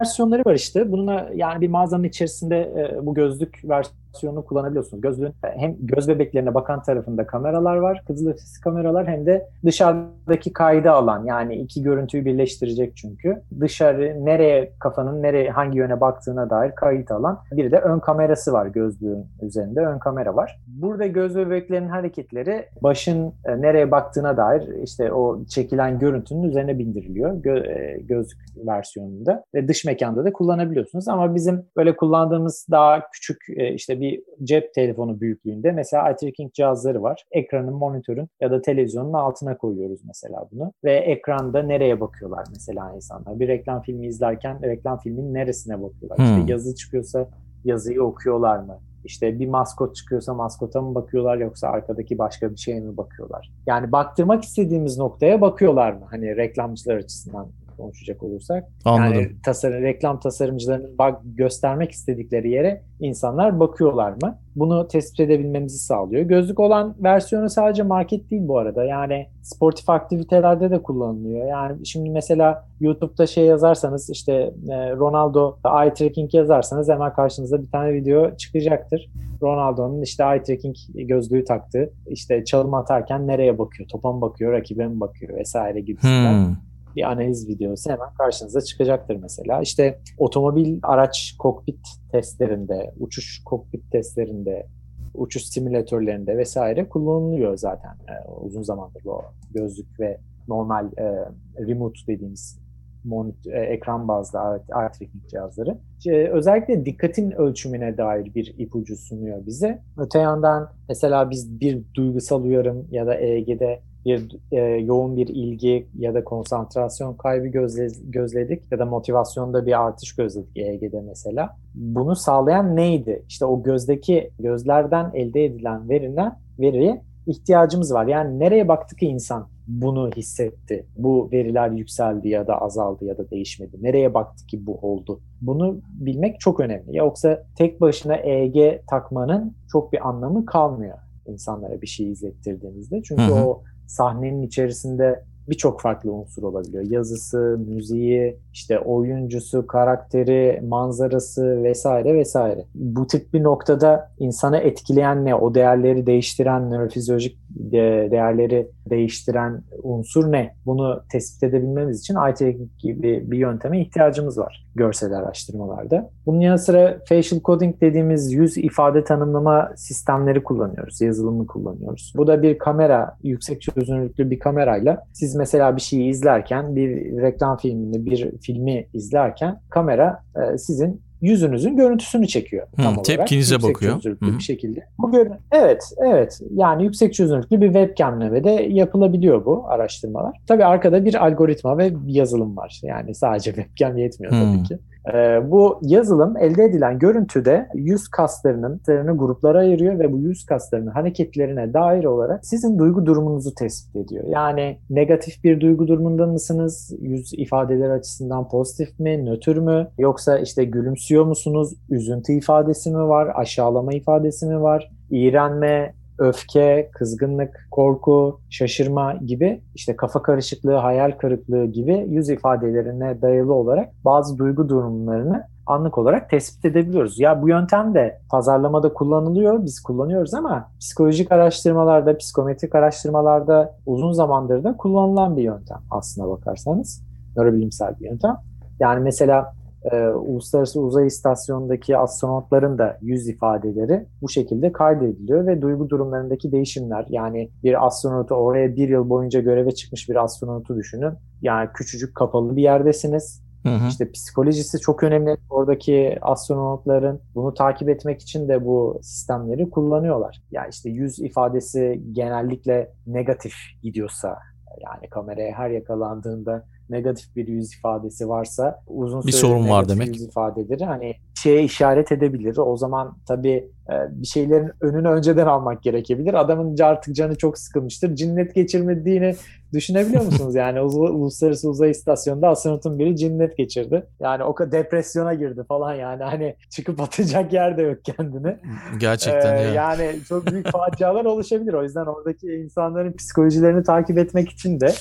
versiyonları 0.00 0.42
var 0.46 0.54
işte. 0.54 0.92
Bununla 0.92 1.30
yani 1.34 1.60
bir 1.60 1.68
mağazanın 1.68 2.04
içerisinde 2.04 2.56
e, 2.58 3.06
bu 3.06 3.14
gözlük 3.14 3.60
versiyonu 3.64 3.99
opsiyonunu 4.10 4.44
kullanabiliyorsunuz. 4.44 5.00
Gözlüğün 5.00 5.34
hem 5.42 5.76
göz 5.80 6.08
bebeklerine 6.08 6.54
bakan 6.54 6.82
tarafında 6.82 7.26
kameralar 7.26 7.76
var, 7.76 8.02
kızılötesi 8.06 8.60
kameralar 8.60 9.06
hem 9.06 9.26
de 9.26 9.48
dışarıdaki 9.64 10.52
kaydı 10.52 10.90
alan 10.90 11.24
yani 11.24 11.56
iki 11.56 11.82
görüntüyü 11.82 12.24
birleştirecek 12.24 12.96
çünkü. 12.96 13.42
Dışarı 13.60 14.24
nereye 14.24 14.72
kafanın 14.80 15.22
nereye 15.22 15.50
hangi 15.50 15.78
yöne 15.78 16.00
baktığına 16.00 16.50
dair 16.50 16.74
kayıt 16.74 17.10
alan 17.10 17.38
bir 17.52 17.70
de 17.70 17.78
ön 17.78 17.98
kamerası 17.98 18.52
var 18.52 18.66
gözlüğün 18.66 19.26
üzerinde 19.42 19.80
ön 19.80 19.98
kamera 19.98 20.36
var. 20.36 20.58
Burada 20.66 21.06
göz 21.06 21.36
bebeklerinin 21.36 21.88
hareketleri 21.88 22.66
başın 22.82 23.32
e, 23.44 23.60
nereye 23.60 23.90
baktığına 23.90 24.36
dair 24.36 24.82
işte 24.82 25.12
o 25.12 25.44
çekilen 25.44 25.98
görüntünün 25.98 26.42
üzerine 26.42 26.78
bindiriliyor 26.78 27.30
gö- 27.30 27.66
e, 27.66 28.00
gözlük 28.00 28.38
versiyonunda 28.66 29.44
ve 29.54 29.68
dış 29.68 29.84
mekanda 29.84 30.24
da 30.24 30.32
kullanabiliyorsunuz 30.32 31.08
ama 31.08 31.34
bizim 31.34 31.64
böyle 31.76 31.96
kullandığımız 31.96 32.66
daha 32.70 33.10
küçük 33.10 33.38
e, 33.56 33.74
işte 34.00 34.22
bir 34.40 34.46
cep 34.46 34.74
telefonu 34.74 35.20
büyüklüğünde 35.20 35.72
mesela 35.72 36.08
eye 36.08 36.16
tracking 36.16 36.52
cihazları 36.52 37.02
var. 37.02 37.24
Ekranın, 37.30 37.74
monitörün 37.74 38.28
ya 38.40 38.50
da 38.50 38.62
televizyonun 38.62 39.12
altına 39.12 39.56
koyuyoruz 39.58 40.00
mesela 40.04 40.48
bunu. 40.52 40.72
Ve 40.84 40.92
ekranda 40.92 41.62
nereye 41.62 42.00
bakıyorlar 42.00 42.44
mesela 42.50 42.92
insanlar? 42.94 43.40
Bir 43.40 43.48
reklam 43.48 43.82
filmi 43.82 44.06
izlerken 44.06 44.62
reklam 44.62 44.98
filmin 44.98 45.34
neresine 45.34 45.82
bakıyorlar? 45.82 46.18
Hmm. 46.18 46.24
İşte 46.24 46.52
yazı 46.52 46.74
çıkıyorsa 46.74 47.28
yazıyı 47.64 48.02
okuyorlar 48.02 48.58
mı? 48.58 48.78
İşte 49.04 49.38
bir 49.38 49.48
maskot 49.48 49.96
çıkıyorsa 49.96 50.34
maskota 50.34 50.82
mı 50.82 50.94
bakıyorlar 50.94 51.36
yoksa 51.36 51.68
arkadaki 51.68 52.18
başka 52.18 52.50
bir 52.50 52.56
şeye 52.56 52.80
mi 52.80 52.96
bakıyorlar? 52.96 53.52
Yani 53.66 53.92
baktırmak 53.92 54.44
istediğimiz 54.44 54.98
noktaya 54.98 55.40
bakıyorlar 55.40 55.92
mı? 55.92 56.06
Hani 56.10 56.36
reklamcılar 56.36 56.96
açısından 56.96 57.48
konuşacak 57.80 58.22
olursak. 58.22 58.68
Anladım. 58.84 59.14
Yani 59.14 59.28
tasarım, 59.44 59.82
reklam 59.82 60.20
tasarımcılarının 60.20 60.98
bak 60.98 61.20
göstermek 61.24 61.90
istedikleri 61.90 62.50
yere 62.50 62.82
insanlar 63.00 63.60
bakıyorlar 63.60 64.10
mı? 64.10 64.38
Bunu 64.56 64.88
tespit 64.88 65.20
edebilmemizi 65.20 65.78
sağlıyor. 65.78 66.22
Gözlük 66.22 66.60
olan 66.60 66.94
versiyonu 66.98 67.50
sadece 67.50 67.82
market 67.82 68.30
değil 68.30 68.48
bu 68.48 68.58
arada. 68.58 68.84
Yani 68.84 69.26
sportif 69.42 69.90
aktivitelerde 69.90 70.70
de 70.70 70.82
kullanılıyor. 70.82 71.46
Yani 71.46 71.86
şimdi 71.86 72.10
mesela 72.10 72.64
YouTube'da 72.80 73.26
şey 73.26 73.44
yazarsanız 73.44 74.10
işte 74.10 74.32
e, 74.68 74.90
Ronaldo 74.90 75.56
eye 75.82 75.94
tracking 75.94 76.34
yazarsanız 76.34 76.88
hemen 76.88 77.12
karşınıza 77.12 77.62
bir 77.62 77.70
tane 77.70 77.92
video 77.92 78.36
çıkacaktır. 78.36 79.10
Ronaldo'nun 79.42 80.02
işte 80.02 80.24
eye 80.24 80.42
tracking 80.42 80.76
gözlüğü 80.94 81.44
taktı. 81.44 81.92
İşte 82.06 82.44
çalım 82.44 82.74
atarken 82.74 83.26
nereye 83.26 83.58
bakıyor? 83.58 83.88
Topa 83.88 84.12
mı 84.12 84.20
bakıyor, 84.20 84.52
rakibe 84.52 84.86
mi 84.86 85.00
bakıyor 85.00 85.36
vesaire 85.38 85.80
gibisinden. 85.80 86.46
Hmm 86.46 86.69
bir 86.96 87.10
analiz 87.10 87.48
videosu 87.48 87.90
hemen 87.90 88.14
karşınıza 88.14 88.60
çıkacaktır 88.60 89.16
mesela. 89.16 89.60
İşte 89.60 89.98
otomobil 90.18 90.78
araç 90.82 91.34
kokpit 91.38 91.80
testlerinde, 92.12 92.94
uçuş 93.00 93.44
kokpit 93.44 93.92
testlerinde, 93.92 94.66
uçuş 95.14 95.42
simülatörlerinde 95.42 96.38
vesaire 96.38 96.88
kullanılıyor 96.88 97.56
zaten 97.56 97.92
e, 97.92 98.30
uzun 98.30 98.62
zamandır 98.62 99.04
bu 99.04 99.22
gözlük 99.54 100.00
ve 100.00 100.18
normal 100.48 100.86
e, 100.98 101.24
remote 101.66 102.00
dediğimiz 102.06 102.60
monitor, 103.04 103.52
e, 103.52 103.60
ekran 103.60 104.08
bazlı 104.08 104.38
eye 104.38 104.88
tracking 104.90 105.26
cihazları. 105.30 105.78
E, 106.06 106.28
özellikle 106.28 106.86
dikkatin 106.86 107.30
ölçümüne 107.30 107.96
dair 107.96 108.34
bir 108.34 108.54
ipucu 108.58 108.96
sunuyor 108.96 109.46
bize. 109.46 109.82
Öte 109.96 110.18
yandan 110.18 110.72
mesela 110.88 111.30
biz 111.30 111.60
bir 111.60 111.82
duygusal 111.94 112.42
uyarım 112.42 112.88
ya 112.90 113.06
da 113.06 113.14
EEG'de 113.14 113.80
bir 114.04 114.36
e, 114.52 114.60
yoğun 114.60 115.16
bir 115.16 115.28
ilgi 115.28 115.86
ya 115.98 116.14
da 116.14 116.24
konsantrasyon 116.24 117.14
kaybı 117.14 117.46
gözle, 117.46 117.88
gözledik 118.04 118.72
ya 118.72 118.78
da 118.78 118.84
motivasyonda 118.84 119.66
bir 119.66 119.80
artış 119.80 120.16
gözledik 120.16 120.56
EEG'de 120.56 121.00
mesela. 121.00 121.56
Bunu 121.74 122.16
sağlayan 122.16 122.76
neydi? 122.76 123.22
İşte 123.28 123.44
o 123.44 123.62
gözdeki 123.62 124.30
gözlerden 124.38 125.10
elde 125.14 125.44
edilen 125.44 125.88
verilen 125.88 126.38
veriye 126.58 127.02
ihtiyacımız 127.26 127.94
var. 127.94 128.06
Yani 128.06 128.38
nereye 128.38 128.68
baktı 128.68 128.96
ki 128.96 129.06
insan 129.06 129.48
bunu 129.68 130.10
hissetti? 130.16 130.86
Bu 130.96 131.28
veriler 131.32 131.70
yükseldi 131.70 132.28
ya 132.28 132.46
da 132.46 132.62
azaldı 132.62 133.04
ya 133.04 133.18
da 133.18 133.30
değişmedi. 133.30 133.76
Nereye 133.82 134.14
baktı 134.14 134.46
ki 134.46 134.66
bu 134.66 134.78
oldu? 134.82 135.20
Bunu 135.40 135.80
bilmek 136.00 136.40
çok 136.40 136.60
önemli. 136.60 136.96
Yoksa 136.96 137.42
tek 137.58 137.80
başına 137.80 138.14
EEG 138.14 138.80
takmanın 138.90 139.54
çok 139.72 139.92
bir 139.92 140.08
anlamı 140.08 140.46
kalmıyor 140.46 140.98
insanlara 141.26 141.82
bir 141.82 141.86
şey 141.86 142.10
izlettirdiğinizde. 142.10 143.02
Çünkü 143.02 143.22
hı 143.22 143.26
hı. 143.26 143.44
o 143.44 143.62
sahnenin 143.90 144.42
içerisinde 144.42 145.24
birçok 145.48 145.80
farklı 145.80 146.12
unsur 146.12 146.42
olabiliyor. 146.42 146.84
Yazısı, 146.90 147.60
müziği, 147.68 148.36
işte 148.52 148.78
oyuncusu, 148.78 149.66
karakteri, 149.66 150.60
manzarası 150.68 151.62
vesaire 151.62 152.14
vesaire. 152.14 152.64
Bu 152.74 153.06
tip 153.06 153.34
bir 153.34 153.42
noktada 153.42 154.10
insanı 154.18 154.56
etkileyen 154.58 155.24
ne? 155.24 155.34
O 155.34 155.54
değerleri 155.54 156.06
değiştiren, 156.06 156.70
nörofizyolojik 156.70 157.39
değerleri 157.56 158.68
değiştiren 158.90 159.62
unsur 159.82 160.32
ne? 160.32 160.54
Bunu 160.66 161.02
tespit 161.12 161.42
edebilmemiz 161.42 162.00
için 162.00 162.16
IT 162.30 162.58
gibi 162.78 163.30
bir 163.30 163.38
yönteme 163.38 163.80
ihtiyacımız 163.80 164.38
var 164.38 164.70
görsel 164.74 165.12
araştırmalarda. 165.12 166.10
Bunun 166.26 166.40
yanı 166.40 166.58
sıra 166.58 166.98
facial 167.08 167.40
coding 167.40 167.80
dediğimiz 167.80 168.32
yüz 168.32 168.56
ifade 168.56 169.04
tanımlama 169.04 169.72
sistemleri 169.76 170.42
kullanıyoruz, 170.42 171.00
yazılımı 171.00 171.46
kullanıyoruz. 171.46 172.12
Bu 172.16 172.26
da 172.26 172.42
bir 172.42 172.58
kamera, 172.58 173.16
yüksek 173.22 173.62
çözünürlüklü 173.62 174.30
bir 174.30 174.38
kamerayla 174.38 175.04
siz 175.12 175.34
mesela 175.34 175.76
bir 175.76 175.80
şeyi 175.80 176.10
izlerken, 176.10 176.76
bir 176.76 177.22
reklam 177.22 177.56
filmini, 177.56 178.06
bir 178.06 178.38
filmi 178.38 178.86
izlerken 178.94 179.60
kamera 179.70 180.22
e, 180.36 180.58
sizin 180.58 181.00
yüzünüzün 181.20 181.76
görüntüsünü 181.76 182.26
çekiyor 182.26 182.66
tam 182.76 182.86
olarak. 182.86 183.04
Tepkinize 183.04 183.54
yüksek 183.54 183.74
bakıyor. 183.74 183.94
Çözünürlüklü 183.94 184.26
Hı. 184.26 184.38
bir 184.38 184.42
şekilde. 184.42 184.86
Bu 184.98 185.12
gör 185.12 185.30
evet, 185.52 185.82
evet. 186.06 186.40
Yani 186.54 186.84
yüksek 186.84 187.14
çözünürlüklü 187.14 187.60
bir 187.60 187.66
webcamle 187.66 188.44
de 188.44 188.50
yapılabiliyor 188.50 189.44
bu 189.44 189.64
araştırmalar. 189.68 190.36
Tabii 190.46 190.64
arkada 190.64 191.04
bir 191.04 191.26
algoritma 191.26 191.78
ve 191.78 191.92
yazılım 192.06 192.56
var. 192.56 192.80
Yani 192.82 193.14
sadece 193.14 193.54
webcam 193.54 193.98
yetmiyor 193.98 194.32
Hı. 194.32 194.36
tabii 194.36 194.62
ki. 194.62 194.78
Ee, 195.14 195.50
bu 195.50 195.78
yazılım 195.82 196.36
elde 196.36 196.64
edilen 196.64 196.98
görüntüde 196.98 197.68
yüz 197.74 198.08
kaslarının 198.08 198.80
gruplara 199.18 199.58
ayırıyor 199.58 199.98
ve 199.98 200.12
bu 200.12 200.18
yüz 200.18 200.46
kaslarının 200.46 200.90
hareketlerine 200.90 201.74
dair 201.74 202.04
olarak 202.04 202.46
sizin 202.46 202.78
duygu 202.78 203.06
durumunuzu 203.06 203.54
tespit 203.54 203.96
ediyor. 203.96 204.24
Yani 204.28 204.78
negatif 204.90 205.44
bir 205.44 205.60
duygu 205.60 205.88
durumunda 205.88 206.26
mısınız? 206.26 206.94
Yüz 207.00 207.32
ifadeleri 207.32 207.92
açısından 207.92 208.48
pozitif 208.48 208.98
mi, 208.98 209.26
nötr 209.26 209.56
mü? 209.56 209.88
Yoksa 209.98 210.38
işte 210.38 210.64
gülümsüyor 210.64 211.24
musunuz? 211.24 211.74
Üzüntü 211.90 212.32
ifadesi 212.32 212.90
mi 212.90 213.08
var? 213.08 213.32
Aşağılama 213.34 213.92
ifadesi 213.92 214.46
mi 214.46 214.62
var? 214.62 214.90
İğrenme, 215.10 215.94
öfke, 216.20 216.90
kızgınlık, 216.92 217.66
korku, 217.70 218.40
şaşırma 218.50 219.14
gibi 219.14 219.62
işte 219.74 219.96
kafa 219.96 220.22
karışıklığı, 220.22 220.74
hayal 220.74 221.10
kırıklığı 221.10 221.64
gibi 221.64 222.06
yüz 222.08 222.30
ifadelerine 222.30 223.22
dayalı 223.22 223.54
olarak 223.54 223.88
bazı 224.04 224.38
duygu 224.38 224.68
durumlarını 224.68 225.44
anlık 225.66 225.98
olarak 225.98 226.30
tespit 226.30 226.64
edebiliyoruz. 226.64 227.20
Ya 227.20 227.42
bu 227.42 227.48
yöntem 227.48 227.94
de 227.94 228.20
pazarlamada 228.30 228.92
kullanılıyor, 228.92 229.64
biz 229.64 229.80
kullanıyoruz 229.80 230.34
ama 230.34 230.68
psikolojik 230.80 231.32
araştırmalarda, 231.32 232.16
psikometrik 232.16 232.74
araştırmalarda 232.74 233.74
uzun 233.86 234.12
zamandır 234.12 234.64
da 234.64 234.76
kullanılan 234.76 235.36
bir 235.36 235.42
yöntem 235.42 235.78
aslına 235.90 236.28
bakarsanız. 236.28 237.02
nörobilimsel 237.36 238.00
bir 238.00 238.04
yöntem. 238.04 238.36
Yani 238.80 239.00
mesela 239.00 239.54
e, 239.84 240.06
Uluslararası 240.06 240.80
Uzay 240.80 241.06
İstasyonu'ndaki 241.06 241.98
astronotların 241.98 242.78
da 242.78 242.98
yüz 243.02 243.28
ifadeleri 243.28 244.06
bu 244.22 244.28
şekilde 244.28 244.72
kaydediliyor 244.72 245.46
ve 245.46 245.62
duygu 245.62 245.90
durumlarındaki 245.90 246.52
değişimler 246.52 247.06
yani 247.08 247.50
bir 247.64 247.86
astronotu 247.86 248.34
oraya 248.34 248.76
bir 248.76 248.88
yıl 248.88 249.08
boyunca 249.08 249.40
göreve 249.40 249.70
çıkmış 249.70 250.08
bir 250.08 250.24
astronotu 250.24 250.76
düşünün. 250.76 251.12
Yani 251.42 251.68
küçücük 251.74 252.14
kapalı 252.14 252.56
bir 252.56 252.62
yerdesiniz. 252.62 253.42
Hı 253.62 253.68
hı. 253.68 253.88
İşte 253.88 254.10
psikolojisi 254.10 254.78
çok 254.78 255.02
önemli. 255.02 255.36
Oradaki 255.50 256.18
astronotların 256.22 257.20
bunu 257.34 257.54
takip 257.54 257.88
etmek 257.88 258.20
için 258.20 258.48
de 258.48 258.64
bu 258.64 258.98
sistemleri 259.02 259.70
kullanıyorlar. 259.70 260.42
Yani 260.50 260.68
işte 260.70 260.90
yüz 260.90 261.18
ifadesi 261.18 262.02
genellikle 262.12 262.92
negatif 263.06 263.52
gidiyorsa 263.82 264.38
yani 264.80 265.10
kameraya 265.10 265.52
her 265.52 265.70
yakalandığında 265.70 266.64
negatif 266.90 267.36
bir 267.36 267.48
yüz 267.48 267.74
ifadesi 267.74 268.28
varsa 268.28 268.82
uzun 268.86 269.22
bir 269.22 269.32
sorun 269.32 269.68
var 269.68 269.88
demek. 269.88 270.08
yüz 270.08 270.22
ifadeleri 270.22 270.84
hani 270.84 271.14
şeye 271.42 271.62
işaret 271.62 272.12
edebilir. 272.12 272.56
O 272.56 272.76
zaman 272.76 273.16
tabii 273.28 273.68
e, 273.90 273.94
bir 274.10 274.26
şeylerin 274.26 274.70
önünü 274.80 275.08
önceden 275.08 275.46
almak 275.46 275.82
gerekebilir. 275.82 276.34
Adamın 276.34 276.78
artık 276.78 277.16
canı 277.16 277.38
çok 277.38 277.58
sıkılmıştır. 277.58 278.14
Cinnet 278.14 278.54
geçirmediğini 278.54 279.34
düşünebiliyor 279.72 280.24
musunuz? 280.26 280.54
Yani 280.54 280.80
Uluslararası 280.80 281.70
Uzay 281.70 281.90
İstasyonu'nda 281.90 282.48
astronotun 282.48 282.98
biri 282.98 283.16
cinnet 283.16 283.56
geçirdi. 283.56 284.06
Yani 284.20 284.44
o 284.44 284.54
kadar 284.54 284.72
depresyona 284.72 285.34
girdi 285.34 285.64
falan 285.68 285.94
yani 285.94 286.22
hani 286.22 286.56
çıkıp 286.70 287.00
atacak 287.00 287.52
yer 287.52 287.76
de 287.76 287.82
yok 287.82 287.98
kendini. 288.04 288.56
Gerçekten 288.98 289.56
ee, 289.56 289.60
ya. 289.60 289.74
Yani 289.74 290.18
çok 290.28 290.46
büyük 290.46 290.66
facialar 290.70 291.24
oluşabilir. 291.24 291.72
O 291.72 291.82
yüzden 291.82 292.06
oradaki 292.06 292.46
insanların 292.46 293.12
psikolojilerini 293.12 293.82
takip 293.82 294.18
etmek 294.18 294.50
için 294.50 294.80
de 294.80 294.92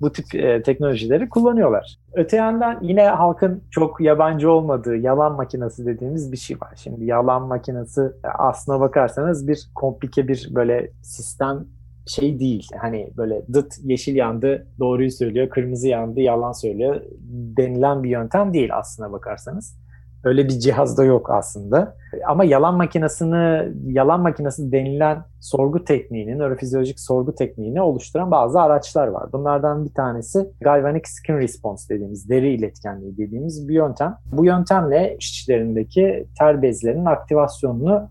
bu 0.00 0.12
tip 0.12 0.34
e, 0.34 0.62
teknolojileri 0.62 1.28
kullanıyorlar. 1.28 1.98
Öte 2.14 2.36
yandan 2.36 2.78
yine 2.82 3.08
halkın 3.08 3.62
çok 3.70 4.00
yabancı 4.00 4.50
olmadığı 4.50 4.96
yalan 4.96 5.32
makinesi 5.32 5.86
dediğimiz 5.86 6.32
bir 6.32 6.36
şey 6.36 6.60
var. 6.60 6.72
Şimdi 6.76 7.04
yalan 7.04 7.42
makinesi 7.42 8.02
aslına 8.38 8.80
bakarsanız 8.80 9.48
bir 9.48 9.68
komplike 9.74 10.28
bir 10.28 10.48
böyle 10.54 10.90
sistem 11.02 11.64
şey 12.06 12.40
değil. 12.40 12.68
Hani 12.80 13.10
böyle 13.16 13.46
dıt 13.52 13.74
yeşil 13.82 14.16
yandı 14.16 14.66
doğruyu 14.78 15.10
söylüyor, 15.10 15.48
kırmızı 15.48 15.88
yandı 15.88 16.20
yalan 16.20 16.52
söylüyor 16.52 17.00
denilen 17.56 18.02
bir 18.02 18.10
yöntem 18.10 18.54
değil 18.54 18.76
aslına 18.76 19.12
bakarsanız. 19.12 19.78
Öyle 20.24 20.44
bir 20.44 20.58
cihaz 20.58 20.98
da 20.98 21.04
yok 21.04 21.30
aslında. 21.30 21.96
Ama 22.26 22.44
yalan 22.44 22.74
makinesini, 22.74 23.72
yalan 23.86 24.20
makinesi 24.20 24.72
denilen 24.72 25.24
sorgu 25.40 25.84
tekniğini, 25.84 26.38
nörofizyolojik 26.38 27.00
sorgu 27.00 27.34
tekniğini 27.34 27.82
oluşturan 27.82 28.30
bazı 28.30 28.60
araçlar 28.60 29.06
var. 29.06 29.32
Bunlardan 29.32 29.84
bir 29.84 29.94
tanesi 29.94 30.50
Galvanic 30.60 31.04
Skin 31.06 31.38
Response 31.38 31.94
dediğimiz, 31.94 32.28
deri 32.28 32.54
iletkenliği 32.54 33.16
dediğimiz 33.18 33.68
bir 33.68 33.74
yöntem. 33.74 34.16
Bu 34.32 34.44
yöntemle 34.44 35.16
iç 35.16 35.30
içlerindeki 35.30 36.26
ter 36.38 36.62
bezlerinin 36.62 37.04
aktivasyonunu 37.04 38.08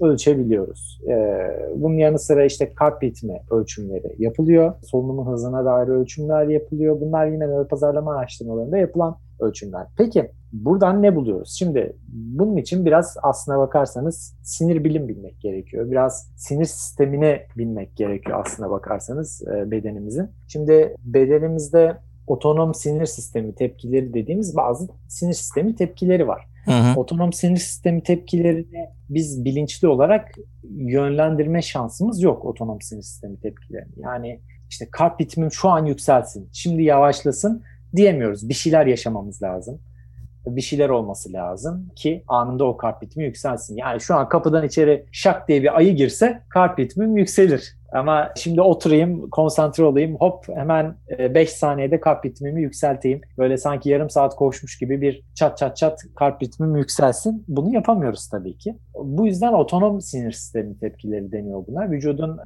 ölçebiliyoruz. 0.00 1.00
Ee, 1.08 1.38
bunun 1.76 1.94
yanı 1.94 2.18
sıra 2.18 2.44
işte 2.44 2.74
kalp 2.74 3.02
ritmi 3.02 3.40
ölçümleri 3.50 4.14
yapılıyor. 4.18 4.74
Solunumun 4.82 5.32
hızına 5.32 5.64
dair 5.64 5.88
ölçümler 5.88 6.46
yapılıyor. 6.46 7.00
Bunlar 7.00 7.26
yine 7.26 7.46
nöropazarlama 7.46 8.14
araştırmalarında 8.14 8.78
yapılan 8.78 9.16
ölçümler. 9.40 9.86
Peki 9.96 10.30
buradan 10.52 11.02
ne 11.02 11.16
buluyoruz? 11.16 11.56
Şimdi 11.58 11.96
bunun 12.08 12.56
için 12.56 12.86
biraz 12.86 13.16
aslına 13.22 13.58
bakarsanız 13.58 14.36
sinir 14.42 14.84
bilim 14.84 15.08
bilmek 15.08 15.40
gerekiyor. 15.40 15.90
Biraz 15.90 16.30
sinir 16.36 16.64
sistemini 16.64 17.40
bilmek 17.56 17.96
gerekiyor 17.96 18.40
aslına 18.46 18.70
bakarsanız 18.70 19.42
e, 19.42 19.70
bedenimizin. 19.70 20.30
Şimdi 20.48 20.94
bedenimizde 21.04 21.96
otonom 22.26 22.74
sinir 22.74 23.06
sistemi 23.06 23.54
tepkileri 23.54 24.14
dediğimiz 24.14 24.56
bazı 24.56 24.88
sinir 25.08 25.34
sistemi 25.34 25.74
tepkileri 25.74 26.28
var. 26.28 26.46
Hı 26.64 26.70
hı. 26.70 27.00
Otonom 27.00 27.32
sinir 27.32 27.56
sistemi 27.56 28.02
tepkilerini 28.02 28.88
biz 29.08 29.44
bilinçli 29.44 29.88
olarak 29.88 30.34
yönlendirme 30.70 31.62
şansımız 31.62 32.22
yok 32.22 32.44
otonom 32.44 32.80
sinir 32.80 33.02
sistemi 33.02 33.40
tepkilerini. 33.40 33.92
Yani 33.96 34.40
işte 34.70 34.88
kalp 34.90 35.20
ritmim 35.20 35.52
şu 35.52 35.68
an 35.68 35.86
yükselsin, 35.86 36.48
şimdi 36.52 36.82
yavaşlasın 36.82 37.62
diyemiyoruz. 37.96 38.48
Bir 38.48 38.54
şeyler 38.54 38.86
yaşamamız 38.86 39.42
lazım. 39.42 39.80
Bir 40.46 40.60
şeyler 40.60 40.88
olması 40.88 41.32
lazım 41.32 41.88
ki 41.96 42.24
anında 42.28 42.64
o 42.64 42.76
kalp 42.76 43.02
ritmi 43.02 43.24
yükselsin. 43.24 43.76
Yani 43.76 44.00
şu 44.00 44.14
an 44.14 44.28
kapıdan 44.28 44.66
içeri 44.66 45.06
şak 45.12 45.48
diye 45.48 45.62
bir 45.62 45.76
ayı 45.76 45.96
girse 45.96 46.42
kalp 46.48 46.78
ritmim 46.78 47.16
yükselir. 47.16 47.80
Ama 47.92 48.32
şimdi 48.36 48.60
oturayım, 48.60 49.30
konsantre 49.30 49.84
olayım, 49.84 50.16
hop 50.16 50.48
hemen 50.48 50.94
5 51.18 51.48
e, 51.48 51.52
saniyede 51.52 52.00
kalp 52.00 52.24
ritmimi 52.26 52.62
yükselteyim. 52.62 53.20
Böyle 53.38 53.56
sanki 53.56 53.88
yarım 53.88 54.10
saat 54.10 54.36
koşmuş 54.36 54.78
gibi 54.78 55.00
bir 55.00 55.22
çat 55.34 55.58
çat 55.58 55.76
çat 55.76 56.02
kalp 56.16 56.42
ritmim 56.42 56.76
yükselsin. 56.76 57.44
Bunu 57.48 57.74
yapamıyoruz 57.74 58.28
tabii 58.28 58.58
ki. 58.58 58.76
Bu 58.94 59.26
yüzden 59.26 59.52
otonom 59.52 60.00
sinir 60.00 60.32
sistemi 60.32 60.78
tepkileri 60.78 61.32
deniyor 61.32 61.64
bunlar. 61.68 61.90
Vücudun, 61.90 62.38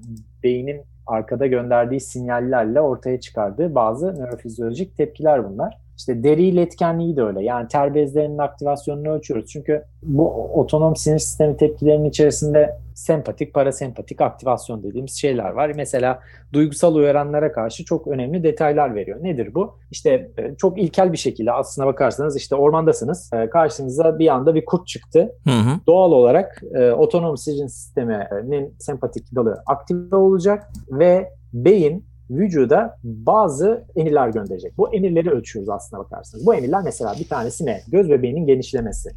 beynin 0.42 0.82
arkada 1.06 1.46
gönderdiği 1.46 2.00
sinyallerle 2.00 2.80
ortaya 2.80 3.20
çıkardığı 3.20 3.74
bazı 3.74 4.06
nörofizyolojik 4.14 4.96
tepkiler 4.96 5.50
bunlar. 5.50 5.83
İşte 5.98 6.24
deri 6.24 6.46
iletkenliği 6.46 7.16
de 7.16 7.22
öyle. 7.22 7.44
Yani 7.44 7.68
ter 7.68 7.94
bezlerinin 7.94 8.38
aktivasyonunu 8.38 9.08
ölçüyoruz. 9.08 9.50
Çünkü 9.50 9.84
bu 10.02 10.30
otonom 10.54 10.96
sinir 10.96 11.18
sistemi 11.18 11.56
tepkilerinin 11.56 12.08
içerisinde 12.08 12.78
sempatik, 12.94 13.54
parasempatik 13.54 14.20
aktivasyon 14.20 14.82
dediğimiz 14.82 15.12
şeyler 15.12 15.50
var. 15.50 15.72
Mesela 15.76 16.20
duygusal 16.52 16.94
uyaranlara 16.94 17.52
karşı 17.52 17.84
çok 17.84 18.06
önemli 18.06 18.42
detaylar 18.42 18.94
veriyor. 18.94 19.18
Nedir 19.22 19.54
bu? 19.54 19.78
İşte 19.90 20.30
e, 20.38 20.54
çok 20.54 20.78
ilkel 20.78 21.12
bir 21.12 21.18
şekilde 21.18 21.52
aslına 21.52 21.86
bakarsanız 21.86 22.36
işte 22.36 22.54
ormandasınız. 22.54 23.30
E, 23.32 23.50
karşınıza 23.50 24.18
bir 24.18 24.28
anda 24.28 24.54
bir 24.54 24.64
kurt 24.64 24.86
çıktı. 24.86 25.32
Hı 25.44 25.50
hı. 25.50 25.80
Doğal 25.86 26.12
olarak 26.12 26.62
e, 26.74 26.90
otonom 26.90 27.36
sinir 27.36 27.68
sisteminin 27.68 28.74
sempatik 28.78 29.34
dalı 29.34 29.62
aktive 29.66 30.16
olacak 30.16 30.70
ve 30.90 31.30
beyin 31.52 32.04
vücuda 32.30 32.98
bazı 33.04 33.84
emirler 33.96 34.28
gönderecek. 34.28 34.78
Bu 34.78 34.94
emirleri 34.94 35.30
ölçüyoruz 35.30 35.68
aslına 35.68 36.00
bakarsanız. 36.00 36.46
Bu 36.46 36.54
emirler 36.54 36.82
mesela 36.84 37.14
bir 37.20 37.28
tanesi 37.28 37.66
ne? 37.66 37.80
Göz 37.88 38.10
bebeğinin 38.10 38.46
genişlemesi. 38.46 39.10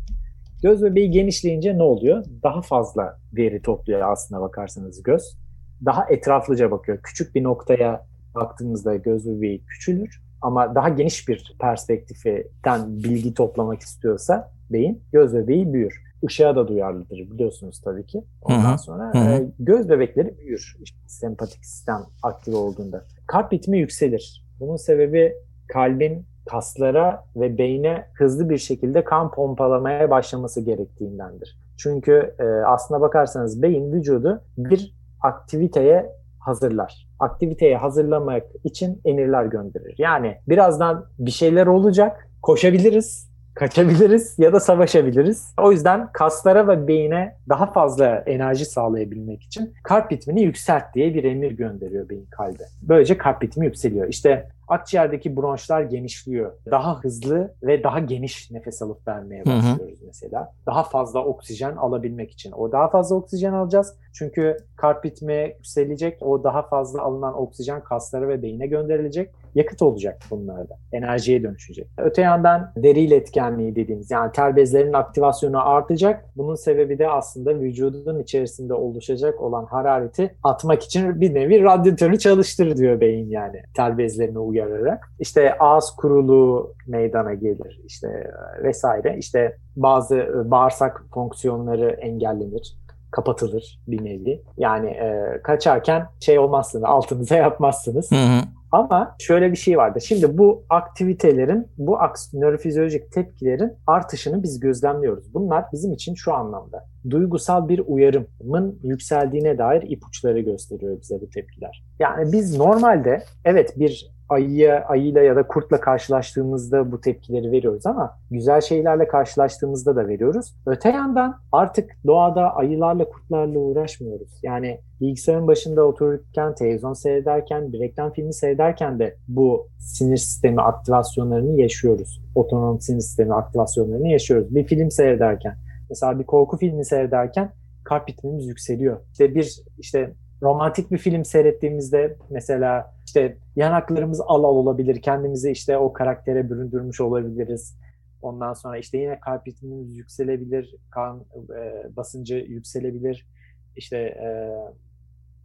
Göz 0.64 0.84
bebeği 0.84 1.12
genişleyince 1.12 1.78
ne 1.78 1.84
oluyor? 1.84 2.26
Daha 2.44 2.62
fazla 2.62 3.18
veri 3.34 3.62
topluyor 3.62 4.12
aslına 4.12 4.42
bakarsanız 4.42 5.04
göz. 5.04 5.38
Daha 5.86 6.06
etraflıca 6.10 6.72
bakıyor. 6.72 6.98
Küçük 7.04 7.36
bir 7.36 7.44
noktaya 7.44 8.06
baktığımızda 8.36 8.96
göz 8.96 9.28
bebeği 9.28 9.66
küçülür 9.66 10.22
ama 10.42 10.76
daha 10.76 10.90
geniş 10.90 11.28
bir 11.28 11.56
perspektiften 11.60 12.98
bilgi 12.98 13.34
toplamak 13.34 13.82
istiyorsa 13.82 14.52
beyin 14.70 15.02
göz 15.12 15.34
bebeği 15.34 15.74
büyür. 15.74 16.07
Işığa 16.28 16.56
da 16.56 16.68
duyarlıdır 16.68 17.18
biliyorsunuz 17.18 17.82
tabii 17.82 18.06
ki. 18.06 18.24
Ondan 18.42 18.70
Hı-hı. 18.70 18.78
sonra 18.78 19.14
Hı-hı. 19.14 19.34
E, 19.34 19.52
göz 19.60 19.90
bebekleri 19.90 20.38
büyür 20.38 20.78
işte 20.82 20.98
sempatik 21.08 21.66
sistem 21.66 22.06
aktif 22.24 22.56
olduğunda. 22.56 23.04
Kalp 23.28 23.54
ritmi 23.54 23.80
yükselir. 23.80 24.46
Bunun 24.60 24.76
sebebi 24.76 25.34
kalbin 25.68 26.26
kaslara 26.50 27.26
ve 27.36 27.58
beyne 27.58 28.06
hızlı 28.14 28.50
bir 28.50 28.58
şekilde 28.58 29.04
kan 29.04 29.32
pompalamaya 29.32 30.10
başlaması 30.10 30.62
gerektiğindendir. 30.62 31.60
Çünkü 31.78 32.36
e, 32.40 32.44
aslına 32.44 33.02
bakarsanız 33.02 33.62
beyin 33.62 33.94
vücudu 33.94 34.42
bir 34.58 34.96
aktiviteye 35.22 36.12
hazırlar. 36.40 37.08
Aktiviteye 37.20 37.78
hazırlamak 37.78 38.44
için 38.64 39.02
emirler 39.06 39.46
gönderir. 39.46 39.96
Yani 39.98 40.38
birazdan 40.48 41.06
bir 41.20 41.32
şeyler 41.32 41.68
olacak, 41.68 42.30
koşabiliriz, 42.42 43.27
kaçabiliriz 43.58 44.40
ya 44.40 44.54
da 44.54 44.60
savaşabiliriz. 44.60 45.54
O 45.62 45.72
yüzden 45.72 46.12
kaslara 46.12 46.68
ve 46.68 46.88
beyine 46.88 47.36
daha 47.50 47.66
fazla 47.72 48.24
enerji 48.26 48.66
sağlayabilmek 48.66 49.44
için 49.44 49.74
kalp 49.84 50.12
ritmini 50.12 50.42
yükselt 50.42 50.84
diye 50.94 51.14
bir 51.14 51.24
emir 51.24 51.52
gönderiyor 51.52 52.10
beyin 52.10 52.28
kalbe. 52.32 52.64
Böylece 52.82 53.18
kalp 53.18 53.44
ritmi 53.44 53.66
yükseliyor. 53.66 54.08
İşte 54.08 54.50
akciğerdeki 54.68 55.38
bronşlar 55.38 55.82
genişliyor. 55.82 56.52
Daha 56.72 57.00
hızlı 57.00 57.54
ve 57.64 57.84
daha 57.84 58.00
geniş 58.00 58.52
nefes 58.52 58.82
alıp 58.82 59.08
vermeye 59.08 59.46
başlıyoruz 59.46 60.00
hı 60.00 60.04
hı. 60.04 60.08
mesela. 60.08 60.54
Daha 60.66 60.84
fazla 60.84 61.24
oksijen 61.24 61.76
alabilmek 61.76 62.32
için. 62.32 62.52
O 62.52 62.72
daha 62.72 62.90
fazla 62.90 63.16
oksijen 63.16 63.54
alacağız. 63.54 63.96
Çünkü 64.14 64.58
kalp 64.76 65.06
ritmi 65.06 65.54
yükselecek. 65.58 66.18
O 66.22 66.44
daha 66.44 66.62
fazla 66.62 67.02
alınan 67.02 67.38
oksijen 67.38 67.84
kaslara 67.84 68.28
ve 68.30 68.42
beyine 68.42 68.68
gönderilecek. 68.68 69.32
Yakıt 69.58 69.82
olacak 69.82 70.22
bunlarda. 70.32 70.78
Enerjiye 70.92 71.44
dönüşecek. 71.44 71.88
Öte 71.98 72.22
yandan 72.22 72.72
deri 72.78 73.00
iletkenliği 73.00 73.76
dediğimiz 73.76 74.12
yani 74.12 74.32
ter 74.32 74.56
bezlerinin 74.56 74.94
aktivasyonu 74.94 75.70
artacak. 75.70 76.26
Bunun 76.36 76.56
sebebi 76.56 77.00
de 77.00 77.10
aslında 77.10 77.60
vücudun 77.60 78.20
içerisinde 78.20 78.74
oluşacak 78.74 79.42
olan 79.42 79.66
harareti 79.66 80.36
atmak 80.44 80.84
için 80.84 81.22
bir 81.22 81.34
nevi 81.34 81.64
radyatörü 81.64 82.20
çalıştır 82.20 82.78
diyor 82.78 83.02
beyin 83.02 83.30
yani 83.30 83.62
ter 83.76 83.98
bezlerini 83.98 84.40
uyararak. 84.40 85.12
İşte 85.20 85.58
ağız 85.58 85.90
kuruluğu 85.92 86.74
meydana 86.88 87.34
gelir 87.34 87.82
işte 87.86 88.32
vesaire. 88.64 89.16
İşte 89.18 89.58
bazı 89.76 90.44
bağırsak 90.46 91.04
fonksiyonları 91.14 91.90
engellenir 91.90 92.78
kapatılır 93.12 93.80
bir 93.88 94.06
nevi. 94.06 94.42
Yani 94.58 94.90
e, 94.90 95.40
kaçarken 95.44 96.06
şey 96.20 96.40
olmazsınız, 96.40 96.84
altınıza 96.84 97.36
yapmazsınız. 97.36 98.12
Hı 98.12 98.16
hı. 98.16 98.57
Ama 98.72 99.16
şöyle 99.20 99.52
bir 99.52 99.58
şey 99.58 99.78
vardı. 99.78 100.02
Şimdi 100.02 100.38
bu 100.38 100.66
aktivitelerin, 100.70 101.68
bu 101.78 101.98
nörofizyolojik 102.34 103.12
tepkilerin 103.12 103.74
artışını 103.88 104.44
biz 104.44 104.60
gözlemliyoruz. 104.60 105.34
Bunlar 105.34 105.66
bizim 105.74 105.94
için 105.94 106.14
şu 106.16 106.34
anlamda. 106.34 106.86
Duygusal 107.10 107.70
bir 107.70 107.82
uyarımın 107.88 108.80
yükseldiğine 108.84 109.58
dair 109.58 109.82
ipuçları 109.82 110.40
gösteriyor 110.40 111.02
bize 111.02 111.22
bu 111.22 111.30
tepkiler. 111.30 111.84
Yani 112.00 112.32
biz 112.32 112.58
normalde 112.58 113.24
evet 113.46 113.80
bir 113.80 114.18
ayıya, 114.30 114.86
ayıyla 114.86 115.22
ya 115.22 115.36
da 115.36 115.48
kurtla 115.48 115.80
karşılaştığımızda 115.80 116.92
bu 116.92 117.02
tepkileri 117.02 117.52
veriyoruz 117.52 117.86
ama 117.86 118.20
güzel 118.32 118.62
şeylerle 118.62 119.08
karşılaştığımızda 119.08 119.96
da 119.96 120.08
veriyoruz. 120.08 120.56
Öte 120.66 120.90
yandan 120.90 121.40
artık 121.52 121.92
doğada 122.08 122.56
ayılarla 122.56 123.10
kurtlarla 123.10 123.60
uğraşmıyoruz. 123.60 124.40
Yani 124.44 124.80
bilgisayarın 125.02 125.48
başında 125.48 125.84
otururken, 125.84 126.56
televizyon 126.56 126.94
seyrederken, 126.94 127.74
bir 127.74 127.80
reklam 127.80 128.14
filmi 128.14 128.34
seyrederken 128.34 129.00
de 129.00 129.16
bu 129.28 129.68
sinir 129.80 130.18
sistemi 130.18 130.62
aktivasyonlarını 130.62 131.62
yaşıyoruz. 131.62 132.22
Otonom 132.36 132.82
sinir 132.82 133.02
sistemi 133.02 133.34
aktivasyonlarını 133.34 134.08
yaşıyoruz. 134.08 134.56
Bir 134.56 134.64
film 134.64 134.92
seyrederken, 134.92 135.56
mesela 135.90 136.20
bir 136.20 136.26
korku 136.26 136.58
filmi 136.58 136.86
seyrederken 136.86 137.54
kalp 137.84 138.10
ritmimiz 138.10 138.48
yükseliyor. 138.48 139.02
İşte 139.12 139.36
bir 139.36 139.64
işte 139.80 140.14
romantik 140.42 140.92
bir 140.92 140.98
film 140.98 141.26
seyrettiğimizde 141.26 142.18
mesela 142.30 142.96
işte 143.06 143.38
yanaklarımız 143.56 144.22
al 144.22 144.44
al 144.44 144.56
olabilir. 144.56 145.02
Kendimizi 145.02 145.52
işte 145.52 145.78
o 145.78 145.94
karaktere 145.94 146.50
büründürmüş 146.50 147.02
olabiliriz. 147.02 147.78
Ondan 148.22 148.54
sonra 148.54 148.78
işte 148.78 148.98
yine 148.98 149.20
kalp 149.20 149.48
ritmimiz 149.48 149.98
yükselebilir, 149.98 150.76
kan 150.92 151.26
e, 151.58 151.96
basıncı 151.96 152.36
yükselebilir. 152.36 153.28
İşte 153.76 153.98
e, 153.98 154.30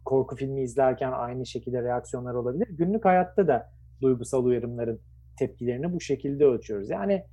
korku 0.05 0.35
filmi 0.35 0.61
izlerken 0.61 1.11
aynı 1.11 1.45
şekilde 1.45 1.83
reaksiyonlar 1.83 2.33
olabilir. 2.33 2.67
Günlük 2.71 3.05
hayatta 3.05 3.47
da 3.47 3.71
duygusal 4.01 4.45
uyarımların 4.45 4.99
tepkilerini 5.39 5.93
bu 5.93 6.01
şekilde 6.01 6.45
ölçüyoruz. 6.45 6.89
Yani 6.89 7.23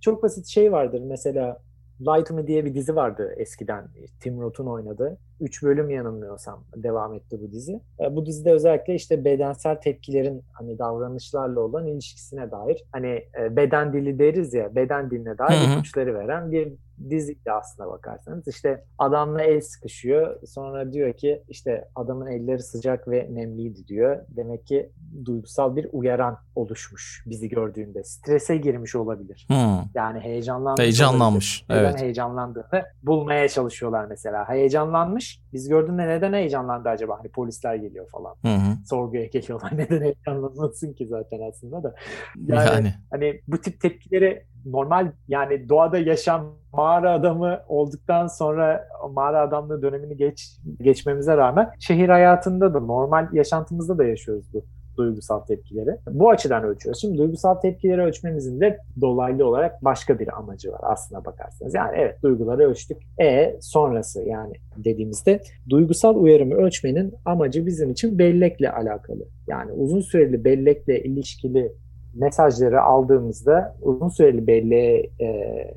çok 0.00 0.22
basit 0.22 0.46
şey 0.46 0.72
vardır 0.72 1.00
mesela 1.00 1.62
To 2.04 2.34
Me 2.34 2.46
diye 2.46 2.64
bir 2.64 2.74
dizi 2.74 2.96
vardı 2.96 3.34
eskiden. 3.36 3.88
Tim 4.20 4.40
Roth'un 4.40 4.66
oynadığı. 4.66 5.18
Üç 5.40 5.62
bölüm 5.62 5.90
yanılmıyorsam 5.90 6.64
devam 6.76 7.14
etti 7.14 7.38
bu 7.40 7.52
dizi. 7.52 7.80
E, 8.00 8.16
bu 8.16 8.26
dizide 8.26 8.52
özellikle 8.52 8.94
işte 8.94 9.24
bedensel 9.24 9.76
tepkilerin 9.80 10.42
hani 10.52 10.78
davranışlarla 10.78 11.60
olan 11.60 11.86
ilişkisine 11.86 12.50
dair 12.50 12.84
hani 12.92 13.24
e, 13.40 13.56
beden 13.56 13.92
dili 13.92 14.18
deriz 14.18 14.54
ya 14.54 14.74
beden 14.74 15.10
diline 15.10 15.38
dair 15.38 15.72
ipuçları 15.72 16.14
veren 16.14 16.52
bir 16.52 16.72
diziydi 17.10 17.52
aslına 17.52 17.88
bakarsanız. 17.88 18.48
İşte 18.48 18.84
adamla 18.98 19.42
el 19.42 19.60
sıkışıyor. 19.60 20.46
Sonra 20.46 20.92
diyor 20.92 21.12
ki 21.12 21.42
işte 21.48 21.88
adamın 21.94 22.26
elleri 22.26 22.62
sıcak 22.62 23.08
ve 23.08 23.28
nemliydi 23.30 23.86
diyor. 23.86 24.24
Demek 24.28 24.66
ki 24.66 24.90
duygusal 25.24 25.76
bir 25.76 25.88
uyaran 25.92 26.38
oluşmuş 26.54 27.24
bizi 27.26 27.48
gördüğünde. 27.48 28.04
Strese 28.04 28.56
girmiş 28.56 28.94
olabilir. 28.94 29.46
Hmm. 29.48 29.80
Yani 29.94 30.20
heyecanlanmış. 30.20 30.82
Heyecanlanmış. 30.82 31.64
Olabilir. 31.68 31.82
Neden 31.82 31.90
evet. 31.90 32.02
heyecanlandığını 32.02 32.84
bulmaya 33.02 33.48
çalışıyorlar 33.48 34.04
mesela. 34.04 34.48
Heyecanlanmış. 34.48 35.42
Biz 35.52 35.68
gördüğünde 35.68 36.08
neden 36.08 36.32
heyecanlandı 36.32 36.88
acaba? 36.88 37.18
Hani 37.18 37.28
polisler 37.28 37.74
geliyor 37.74 38.08
falan. 38.08 38.34
Hı 38.42 38.54
hı. 38.54 38.76
Sorguya 38.86 39.24
geliyorlar. 39.24 39.72
Neden 39.78 40.00
heyecanlanmasın 40.00 40.92
ki 40.92 41.06
zaten 41.06 41.40
aslında 41.48 41.82
da. 41.82 41.94
Yani, 42.46 42.66
yani. 42.66 42.94
hani 43.10 43.40
bu 43.48 43.60
tip 43.60 43.80
tepkileri 43.80 44.46
normal 44.66 45.12
yani 45.28 45.68
doğada 45.68 45.98
yaşam 45.98 46.46
mağara 46.72 47.12
adamı 47.12 47.60
olduktan 47.68 48.26
sonra 48.26 48.88
mağara 49.12 49.40
adamlığı 49.40 49.82
dönemini 49.82 50.16
geç 50.16 50.56
geçmemize 50.80 51.36
rağmen 51.36 51.70
şehir 51.78 52.08
hayatında 52.08 52.74
da 52.74 52.80
normal 52.80 53.28
yaşantımızda 53.32 53.98
da 53.98 54.04
yaşıyoruz 54.04 54.54
bu 54.54 54.64
duygusal 54.96 55.40
tepkileri. 55.40 55.96
Bu 56.10 56.30
açıdan 56.30 56.64
ölçüyoruz. 56.64 57.00
Şimdi 57.00 57.18
duygusal 57.18 57.54
tepkileri 57.54 58.00
ölçmemizin 58.00 58.60
de 58.60 58.78
dolaylı 59.00 59.46
olarak 59.46 59.84
başka 59.84 60.18
bir 60.18 60.38
amacı 60.38 60.72
var 60.72 60.80
aslına 60.82 61.24
bakarsanız. 61.24 61.74
Yani 61.74 61.96
evet 61.96 62.22
duyguları 62.22 62.62
ölçtük. 62.62 62.98
E 63.20 63.56
sonrası 63.60 64.22
yani 64.22 64.52
dediğimizde 64.76 65.40
duygusal 65.70 66.16
uyarımı 66.16 66.54
ölçmenin 66.54 67.14
amacı 67.24 67.66
bizim 67.66 67.90
için 67.90 68.18
bellekle 68.18 68.72
alakalı. 68.72 69.24
Yani 69.48 69.72
uzun 69.72 70.00
süreli 70.00 70.44
bellekle 70.44 71.02
ilişkili 71.02 71.72
mesajları 72.14 72.82
aldığımızda 72.82 73.76
uzun 73.82 74.08
süreli 74.08 74.46
belleğe 74.46 75.10
e, 75.20 75.26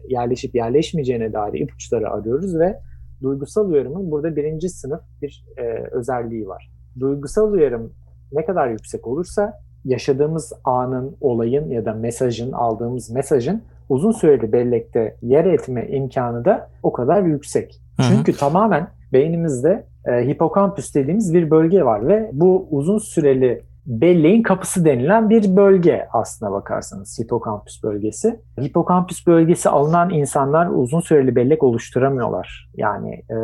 yerleşip 0.08 0.56
yerleşmeyeceğine 0.56 1.34
dair 1.34 1.54
ipuçları 1.54 2.10
arıyoruz 2.10 2.60
ve 2.60 2.80
duygusal 3.22 3.70
uyarımın 3.70 4.12
burada 4.12 4.36
birinci 4.36 4.70
sınıf 4.70 5.02
bir 5.22 5.46
e, 5.58 5.64
özelliği 5.92 6.48
var. 6.48 6.72
Duygusal 7.00 7.52
uyarım 7.52 7.94
ne 8.32 8.46
kadar 8.46 8.70
yüksek 8.70 9.08
olursa 9.08 9.54
yaşadığımız 9.86 10.54
anın, 10.64 11.18
olayın 11.22 11.70
ya 11.70 11.86
da 11.86 11.94
mesajın, 11.94 12.52
aldığımız 12.52 13.10
mesajın 13.10 13.62
uzun 13.90 14.12
süreli 14.12 14.52
bellekte 14.52 15.16
yer 15.22 15.46
etme 15.46 15.88
imkanı 15.88 16.46
da 16.46 16.70
o 16.84 16.94
kadar 16.94 17.24
yüksek. 17.24 17.82
Hı-hı. 17.98 18.08
Çünkü 18.10 18.38
tamamen 18.38 18.88
beynimizde 19.14 19.86
e, 20.06 20.28
hipokampüs 20.28 20.96
dediğimiz 20.96 21.34
bir 21.34 21.52
bölge 21.52 21.84
var 21.84 22.08
ve 22.08 22.30
bu 22.34 22.68
uzun 22.72 22.98
süreli 22.98 23.62
belleğin 23.86 24.44
kapısı 24.44 24.86
denilen 24.86 25.30
bir 25.30 25.56
bölge 25.56 26.08
aslına 26.14 26.52
bakarsanız 26.52 27.20
hipokampüs 27.20 27.84
bölgesi. 27.84 28.40
Hipokampüs 28.62 29.28
bölgesi 29.28 29.70
alınan 29.70 30.10
insanlar 30.10 30.68
uzun 30.68 31.00
süreli 31.00 31.36
bellek 31.36 31.64
oluşturamıyorlar. 31.64 32.70
Yani 32.76 33.14
e, 33.14 33.38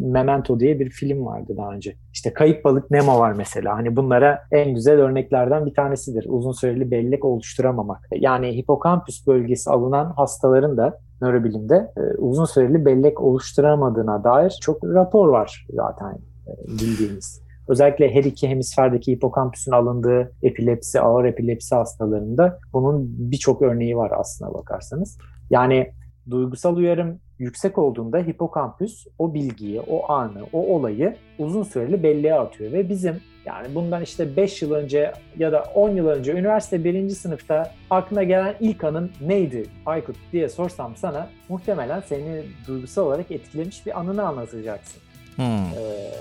Memento 0.00 0.60
diye 0.60 0.80
bir 0.80 0.90
film 0.90 1.26
vardı 1.26 1.54
daha 1.56 1.72
önce. 1.72 1.96
İşte 2.12 2.32
Kayıp 2.32 2.64
Balık 2.64 2.90
Nemo 2.90 3.18
var 3.18 3.32
mesela. 3.32 3.76
Hani 3.76 3.96
bunlara 3.96 4.42
en 4.50 4.74
güzel 4.74 5.00
örneklerden 5.00 5.66
bir 5.66 5.74
tanesidir. 5.74 6.26
Uzun 6.28 6.52
süreli 6.52 6.90
bellek 6.90 7.24
oluşturamamak. 7.24 8.08
Yani 8.14 8.56
hipokampüs 8.56 9.26
bölgesi 9.26 9.70
alınan 9.70 10.12
hastaların 10.16 10.76
da 10.76 10.98
nörobilimde 11.22 11.92
e, 11.96 12.00
uzun 12.18 12.44
süreli 12.44 12.84
bellek 12.84 13.20
oluşturamadığına 13.20 14.24
dair 14.24 14.58
çok 14.60 14.84
rapor 14.84 15.28
var 15.28 15.66
zaten 15.70 16.18
e, 16.46 16.52
bildiğimiz. 16.68 17.42
Özellikle 17.68 18.14
her 18.14 18.24
iki 18.24 18.48
hemisferdeki 18.48 19.12
hipokampüsün 19.12 19.72
alındığı 19.72 20.32
epilepsi, 20.42 21.00
ağır 21.00 21.24
epilepsi 21.24 21.74
hastalarında 21.74 22.58
bunun 22.72 23.06
birçok 23.18 23.62
örneği 23.62 23.96
var 23.96 24.12
aslına 24.14 24.54
bakarsanız. 24.54 25.18
Yani 25.50 25.92
duygusal 26.30 26.76
uyarım 26.76 27.20
yüksek 27.38 27.78
olduğunda 27.78 28.18
hipokampüs 28.18 29.06
o 29.18 29.34
bilgiyi, 29.34 29.80
o 29.80 30.12
anı, 30.12 30.42
o 30.52 30.76
olayı 30.76 31.16
uzun 31.38 31.62
süreli 31.62 32.02
belleğe 32.02 32.34
atıyor 32.34 32.72
ve 32.72 32.88
bizim 32.88 33.20
yani 33.44 33.74
bundan 33.74 34.02
işte 34.02 34.36
5 34.36 34.62
yıl 34.62 34.72
önce 34.72 35.12
ya 35.38 35.52
da 35.52 35.64
10 35.74 35.90
yıl 35.90 36.06
önce 36.06 36.32
üniversite 36.32 36.84
1. 36.84 37.08
sınıfta 37.08 37.70
aklına 37.90 38.22
gelen 38.22 38.54
ilk 38.60 38.84
anın 38.84 39.10
neydi 39.20 39.66
Aykut 39.86 40.16
diye 40.32 40.48
sorsam 40.48 40.96
sana 40.96 41.28
muhtemelen 41.48 42.00
seni 42.00 42.42
duygusal 42.68 43.06
olarak 43.06 43.30
etkilemiş 43.30 43.86
bir 43.86 44.00
anını 44.00 44.26
anlatacaksın. 44.26 45.02
Hmm. 45.36 45.44
Ee, 45.44 46.12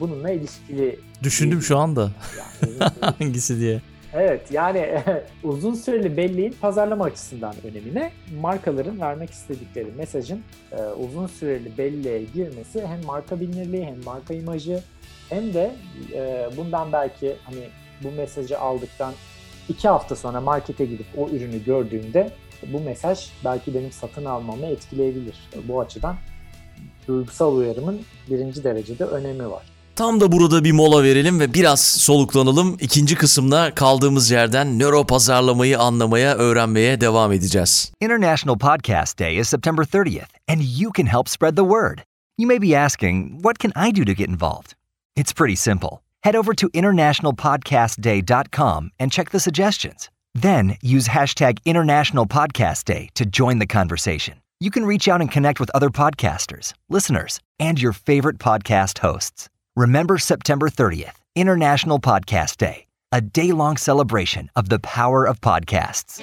bununla 0.00 0.30
ilişkili. 0.30 1.00
Düşündüm 1.22 1.62
şu 1.62 1.78
anda. 1.78 2.10
Yani, 2.38 2.90
Hangisi 3.18 3.60
diye. 3.60 3.80
Evet 4.12 4.52
yani 4.52 5.02
uzun 5.42 5.74
süreli 5.74 6.16
belleğin 6.16 6.56
pazarlama 6.60 7.04
açısından 7.04 7.54
önemine 7.64 8.12
markaların 8.40 9.00
vermek 9.00 9.30
istedikleri 9.30 9.92
mesajın 9.96 10.42
e, 10.72 10.82
uzun 10.82 11.26
süreli 11.26 11.78
belleğe 11.78 12.24
girmesi 12.34 12.86
hem 12.86 13.04
marka 13.04 13.40
bilinirliği 13.40 13.84
hem 13.86 14.04
marka 14.04 14.34
imajı 14.34 14.82
hem 15.28 15.54
de 15.54 15.74
e, 16.12 16.48
bundan 16.56 16.92
belki 16.92 17.36
hani 17.44 17.68
bu 18.04 18.10
mesajı 18.10 18.58
aldıktan 18.58 19.14
iki 19.68 19.88
hafta 19.88 20.16
sonra 20.16 20.40
markete 20.40 20.84
gidip 20.84 21.06
o 21.16 21.28
ürünü 21.28 21.64
gördüğümde 21.64 22.30
bu 22.72 22.80
mesaj 22.80 23.30
belki 23.44 23.74
benim 23.74 23.92
satın 23.92 24.24
almamı 24.24 24.66
etkileyebilir. 24.66 25.36
Bu 25.68 25.80
açıdan 25.80 26.16
duygusal 27.10 27.56
uyarımın 27.56 28.00
birinci 28.30 28.64
derecede 28.64 29.04
önemi 29.04 29.50
var. 29.50 29.62
Tam 29.96 30.20
da 30.20 30.32
burada 30.32 30.64
bir 30.64 30.72
mola 30.72 31.02
verelim 31.02 31.40
ve 31.40 31.54
biraz 31.54 31.80
soluklanalım. 31.80 32.76
İkinci 32.80 33.14
kısımda 33.14 33.74
kaldığımız 33.74 34.30
yerden 34.30 34.78
nöro 34.78 35.06
pazarlamayı 35.06 35.78
anlamaya, 35.78 36.34
öğrenmeye 36.34 37.00
devam 37.00 37.32
edeceğiz. 37.32 37.92
International 38.00 38.58
Podcast 38.58 39.18
Day 39.18 39.38
is 39.38 39.48
September 39.48 39.82
30th 39.82 40.26
and 40.48 40.60
you 40.78 40.92
can 40.96 41.06
help 41.06 41.28
spread 41.28 41.56
the 41.56 41.62
word. 41.62 41.98
You 42.38 42.48
may 42.48 42.62
be 42.62 42.78
asking, 42.78 43.32
what 43.42 43.58
can 43.58 43.72
I 43.88 44.00
do 44.00 44.04
to 44.04 44.12
get 44.12 44.28
involved? 44.28 44.72
It's 45.16 45.34
pretty 45.34 45.56
simple. 45.56 45.90
Head 46.20 46.34
over 46.34 46.54
to 46.54 46.68
internationalpodcastday.com 46.68 48.90
and 49.00 49.12
check 49.12 49.30
the 49.30 49.40
suggestions. 49.40 50.08
Then 50.42 50.76
use 50.82 51.08
hashtag 51.08 51.58
International 51.64 52.26
Podcast 52.26 52.84
Day 52.84 53.08
to 53.14 53.24
join 53.24 53.58
the 53.58 53.66
conversation. 53.66 54.34
You 54.62 54.70
can 54.70 54.84
reach 54.84 55.08
out 55.08 55.22
and 55.22 55.30
connect 55.30 55.58
with 55.58 55.70
other 55.74 55.88
podcasters, 55.88 56.74
listeners, 56.90 57.40
and 57.58 57.80
your 57.80 57.94
favorite 57.94 58.36
podcast 58.38 58.98
hosts. 58.98 59.48
Remember 59.74 60.18
September 60.18 60.68
30th, 60.68 61.14
International 61.34 61.98
Podcast 61.98 62.58
Day, 62.58 62.84
a 63.10 63.22
day 63.22 63.52
long 63.52 63.78
celebration 63.78 64.50
of 64.56 64.68
the 64.68 64.78
power 64.78 65.24
of 65.24 65.40
podcasts. 65.40 66.20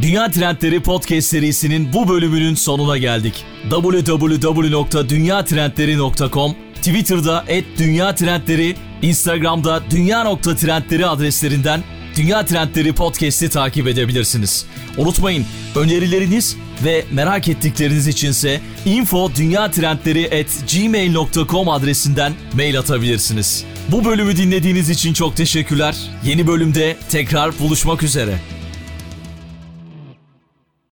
Dünya 0.00 0.30
Trendleri 0.30 0.80
Podcast 0.82 1.28
serisinin 1.28 1.92
bu 1.92 2.08
bölümünün 2.08 2.54
sonuna 2.54 2.98
geldik. 2.98 3.44
www.dünyatrendleri.com 3.70 6.54
Twitter'da 6.82 7.44
@dünya 7.78 8.14
trendleri, 8.14 8.76
Instagram'da 9.02 9.90
dünya.trendleri 9.90 11.06
adreslerinden 11.06 11.82
Dünya 12.16 12.44
Trendleri 12.44 12.92
Podcast'i 12.92 13.48
takip 13.48 13.88
edebilirsiniz. 13.88 14.66
Unutmayın 14.96 15.46
önerileriniz 15.76 16.56
ve 16.84 17.04
merak 17.12 17.48
ettikleriniz 17.48 18.08
içinse 18.08 18.60
info 18.84 19.30
gmail.com 20.72 21.68
adresinden 21.68 22.32
mail 22.54 22.78
atabilirsiniz. 22.78 23.64
Bu 23.88 24.04
bölümü 24.04 24.36
dinlediğiniz 24.36 24.90
için 24.90 25.12
çok 25.12 25.36
teşekkürler. 25.36 25.96
Yeni 26.24 26.46
bölümde 26.46 26.96
tekrar 27.10 27.58
buluşmak 27.58 28.02
üzere. 28.02 28.38